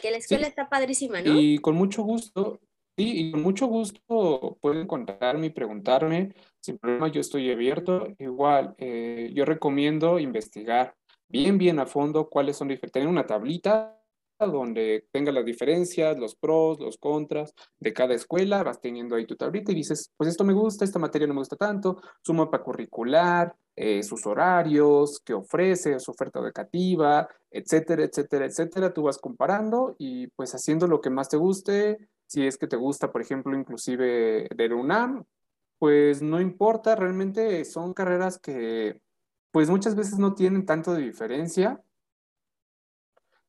Que 0.00 0.10
la 0.10 0.18
escuela 0.18 0.46
está 0.46 0.68
padrísima, 0.68 1.20
¿no? 1.20 1.38
Y 1.38 1.58
con 1.58 1.74
mucho 1.76 2.02
gusto, 2.02 2.60
sí, 2.96 3.26
y 3.26 3.30
con 3.32 3.42
mucho 3.42 3.66
gusto 3.66 4.58
pueden 4.60 4.86
contarme 4.86 5.46
y 5.46 5.50
preguntarme. 5.50 6.34
Sin 6.60 6.78
problema, 6.78 7.08
yo 7.08 7.20
estoy 7.20 7.50
abierto. 7.50 8.08
Igual, 8.18 8.74
eh, 8.78 9.30
yo 9.34 9.44
recomiendo 9.44 10.18
investigar 10.18 10.94
bien, 11.28 11.58
bien 11.58 11.78
a 11.78 11.86
fondo 11.86 12.28
cuáles 12.28 12.56
son 12.56 12.68
diferentes. 12.68 12.92
Tener 12.92 13.08
una 13.08 13.26
tablita 13.26 13.99
donde 14.46 15.06
tenga 15.12 15.32
las 15.32 15.44
diferencias, 15.44 16.18
los 16.18 16.34
pros, 16.34 16.80
los 16.80 16.98
contras 16.98 17.54
de 17.78 17.92
cada 17.92 18.14
escuela, 18.14 18.62
vas 18.62 18.80
teniendo 18.80 19.16
ahí 19.16 19.26
tu 19.26 19.36
tablita 19.36 19.72
y 19.72 19.76
dices, 19.76 20.10
pues 20.16 20.30
esto 20.30 20.44
me 20.44 20.52
gusta, 20.52 20.84
esta 20.84 20.98
materia 20.98 21.26
no 21.26 21.34
me 21.34 21.40
gusta 21.40 21.56
tanto, 21.56 22.00
su 22.22 22.34
mapa 22.34 22.62
curricular, 22.62 23.54
eh, 23.76 24.02
sus 24.02 24.26
horarios, 24.26 25.20
qué 25.24 25.34
ofrece, 25.34 25.98
su 26.00 26.10
oferta 26.10 26.40
educativa, 26.40 27.28
etcétera, 27.50 28.04
etcétera, 28.04 28.46
etcétera. 28.46 28.92
Tú 28.92 29.04
vas 29.04 29.18
comparando 29.18 29.94
y 29.98 30.26
pues 30.28 30.54
haciendo 30.54 30.86
lo 30.86 31.00
que 31.00 31.10
más 31.10 31.28
te 31.28 31.36
guste. 31.36 31.98
Si 32.26 32.46
es 32.46 32.56
que 32.58 32.66
te 32.66 32.76
gusta, 32.76 33.10
por 33.10 33.22
ejemplo, 33.22 33.56
inclusive 33.56 34.48
de 34.54 34.74
UNAM, 34.74 35.24
pues 35.78 36.20
no 36.22 36.40
importa, 36.40 36.94
realmente 36.94 37.64
son 37.64 37.94
carreras 37.94 38.38
que 38.38 39.00
pues 39.50 39.70
muchas 39.70 39.96
veces 39.96 40.18
no 40.18 40.34
tienen 40.34 40.66
tanto 40.66 40.94
de 40.94 41.02
diferencia 41.02 41.82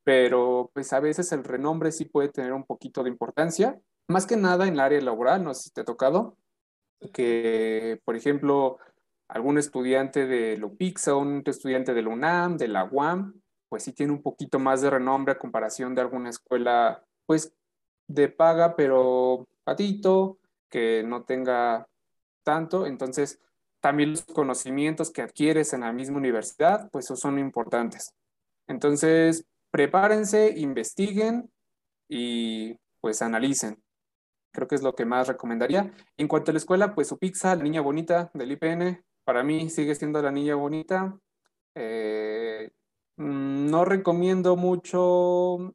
pero 0.04 0.72
pues 0.74 0.94
a 0.94 1.00
veces 1.00 1.32
el 1.32 1.44
renombre 1.44 1.92
sí 1.92 2.06
puede 2.06 2.30
tener 2.30 2.54
un 2.54 2.66
poquito 2.66 3.04
de 3.04 3.10
importancia, 3.10 3.80
más 4.08 4.26
que 4.26 4.38
nada 4.38 4.68
en 4.68 4.74
el 4.74 4.80
área 4.80 5.02
laboral, 5.02 5.44
no 5.44 5.54
sé 5.54 5.64
si 5.64 5.72
te 5.72 5.82
ha 5.82 5.86
tocado, 5.86 6.38
que 7.14 8.02
por 8.06 8.16
ejemplo 8.16 8.78
algún 9.28 9.58
estudiante 9.58 10.28
de 10.28 10.58
LUPIXA, 10.58 11.16
un 11.16 11.44
estudiante 11.46 11.94
de 11.94 12.02
la 12.02 12.10
UNAM, 12.10 12.58
de 12.58 12.68
la 12.68 12.84
UAM, 12.86 13.42
pues 13.70 13.84
sí 13.84 13.94
tiene 13.94 14.12
un 14.12 14.22
poquito 14.22 14.60
más 14.60 14.82
de 14.82 14.90
renombre 14.90 15.34
a 15.34 15.40
comparación 15.40 15.96
de 15.96 16.02
alguna 16.02 16.30
escuela 16.30 17.06
pues 17.26 17.54
de 18.08 18.28
paga, 18.28 18.76
pero 18.76 19.48
patito, 19.64 20.40
que 20.70 21.04
no 21.04 21.24
tenga 21.24 21.88
tanto, 22.44 22.86
entonces 22.86 23.40
también 23.80 24.12
los 24.12 24.24
conocimientos 24.24 25.12
que 25.12 25.22
adquieres 25.22 25.74
en 25.74 25.82
la 25.82 25.94
misma 25.94 26.18
universidad, 26.18 26.90
pues 26.92 27.06
son 27.06 27.40
importantes. 27.40 28.14
Entonces, 28.68 29.46
prepárense, 29.72 30.54
investiguen 30.58 31.50
y 32.08 32.76
pues 33.00 33.22
analicen. 33.22 33.82
Creo 34.54 34.68
que 34.68 34.76
es 34.76 34.84
lo 34.84 34.94
que 34.94 35.06
más 35.06 35.28
recomendaría. 35.28 35.94
En 36.18 36.28
cuanto 36.28 36.52
a 36.52 36.54
la 36.54 36.58
escuela, 36.58 36.94
pues 36.94 37.08
su 37.08 37.18
pizza, 37.18 37.56
la 37.56 37.64
niña 37.64 37.82
bonita 37.82 38.30
del 38.34 38.52
IPN, 38.52 39.04
para 39.24 39.44
mí 39.44 39.70
sigue 39.70 39.96
siendo 39.96 40.22
la 40.22 40.32
niña 40.32 40.56
bonita. 40.56 41.18
Eh, 41.76 42.70
no 43.18 43.86
recomiendo 43.86 44.58
mucho 44.58 45.74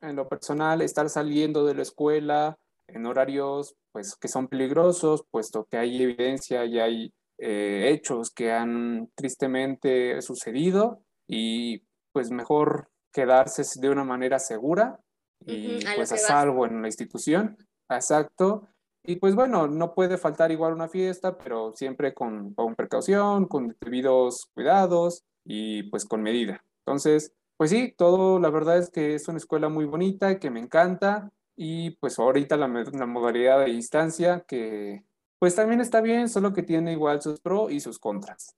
en 0.00 0.16
lo 0.16 0.28
personal 0.28 0.82
estar 0.82 1.08
saliendo 1.10 1.66
de 1.66 1.74
la 1.74 1.82
escuela 1.82 2.58
en 2.86 3.06
horarios 3.06 3.76
pues 3.92 4.14
que 4.16 4.28
son 4.28 4.48
peligrosos, 4.48 5.24
puesto 5.30 5.64
que 5.64 5.78
hay 5.78 6.02
evidencia 6.02 6.64
y 6.64 6.78
hay 6.78 7.14
eh, 7.38 7.90
hechos 7.90 8.30
que 8.30 8.52
han 8.52 9.10
tristemente 9.14 10.20
sucedido 10.22 11.02
y 11.26 11.82
pues 12.12 12.30
mejor 12.30 12.90
quedarse 13.16 13.62
de 13.80 13.88
una 13.88 14.04
manera 14.04 14.38
segura 14.38 15.00
y 15.40 15.82
pues 15.96 16.12
a 16.12 16.18
salvo 16.18 16.66
en 16.66 16.82
la 16.82 16.88
institución. 16.88 17.56
Exacto. 17.88 18.68
Y 19.06 19.16
pues 19.16 19.34
bueno, 19.34 19.68
no 19.68 19.94
puede 19.94 20.18
faltar 20.18 20.52
igual 20.52 20.74
una 20.74 20.86
fiesta, 20.86 21.38
pero 21.38 21.72
siempre 21.74 22.12
con, 22.12 22.52
con 22.52 22.74
precaución, 22.74 23.46
con 23.46 23.74
debidos 23.80 24.50
cuidados 24.52 25.24
y 25.46 25.84
pues 25.84 26.04
con 26.04 26.22
medida. 26.22 26.62
Entonces, 26.84 27.32
pues 27.56 27.70
sí, 27.70 27.94
todo 27.96 28.38
la 28.38 28.50
verdad 28.50 28.76
es 28.76 28.90
que 28.90 29.14
es 29.14 29.26
una 29.28 29.38
escuela 29.38 29.70
muy 29.70 29.86
bonita 29.86 30.32
y 30.32 30.38
que 30.38 30.50
me 30.50 30.60
encanta. 30.60 31.30
Y 31.56 31.92
pues 31.92 32.18
ahorita 32.18 32.58
la, 32.58 32.68
la 32.68 33.06
modalidad 33.06 33.60
de 33.60 33.72
distancia 33.72 34.44
que 34.46 35.04
pues 35.38 35.54
también 35.54 35.80
está 35.80 36.02
bien, 36.02 36.28
solo 36.28 36.52
que 36.52 36.62
tiene 36.62 36.92
igual 36.92 37.22
sus 37.22 37.40
pros 37.40 37.72
y 37.72 37.80
sus 37.80 37.98
contras. 37.98 38.54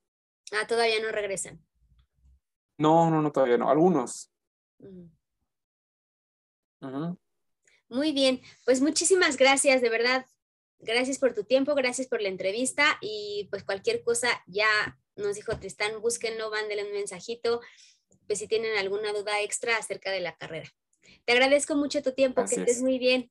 Ah, 0.50 0.66
todavía 0.66 1.00
no 1.00 1.12
regresan. 1.12 1.60
No, 2.76 3.08
no, 3.08 3.22
no, 3.22 3.30
todavía 3.30 3.58
no. 3.58 3.70
Algunos. 3.70 4.32
Muy 7.88 8.12
bien, 8.12 8.40
pues 8.64 8.80
muchísimas 8.80 9.36
gracias, 9.36 9.80
de 9.80 9.88
verdad. 9.88 10.26
Gracias 10.80 11.18
por 11.18 11.34
tu 11.34 11.44
tiempo, 11.44 11.74
gracias 11.74 12.06
por 12.06 12.22
la 12.22 12.28
entrevista 12.28 12.98
y 13.00 13.48
pues 13.50 13.64
cualquier 13.64 14.02
cosa 14.02 14.28
ya 14.46 14.68
nos 15.16 15.34
dijo 15.34 15.58
Tristán, 15.58 16.00
búsquenlo, 16.00 16.50
mándenle 16.50 16.84
un 16.84 16.92
mensajito, 16.92 17.60
pues 18.26 18.38
si 18.38 18.46
tienen 18.46 18.76
alguna 18.76 19.12
duda 19.12 19.40
extra 19.42 19.76
acerca 19.76 20.12
de 20.12 20.20
la 20.20 20.36
carrera. 20.36 20.68
Te 21.24 21.32
agradezco 21.32 21.74
mucho 21.74 22.02
tu 22.02 22.12
tiempo, 22.12 22.44
que 22.44 22.54
estés 22.54 22.80
muy 22.80 22.98
bien. 22.98 23.30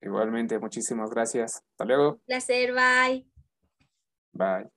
Igualmente, 0.00 0.58
muchísimas 0.58 1.10
gracias. 1.10 1.62
Hasta 1.72 1.84
luego. 1.84 2.20
placer, 2.26 2.72
bye. 2.72 3.26
Bye. 4.32 4.75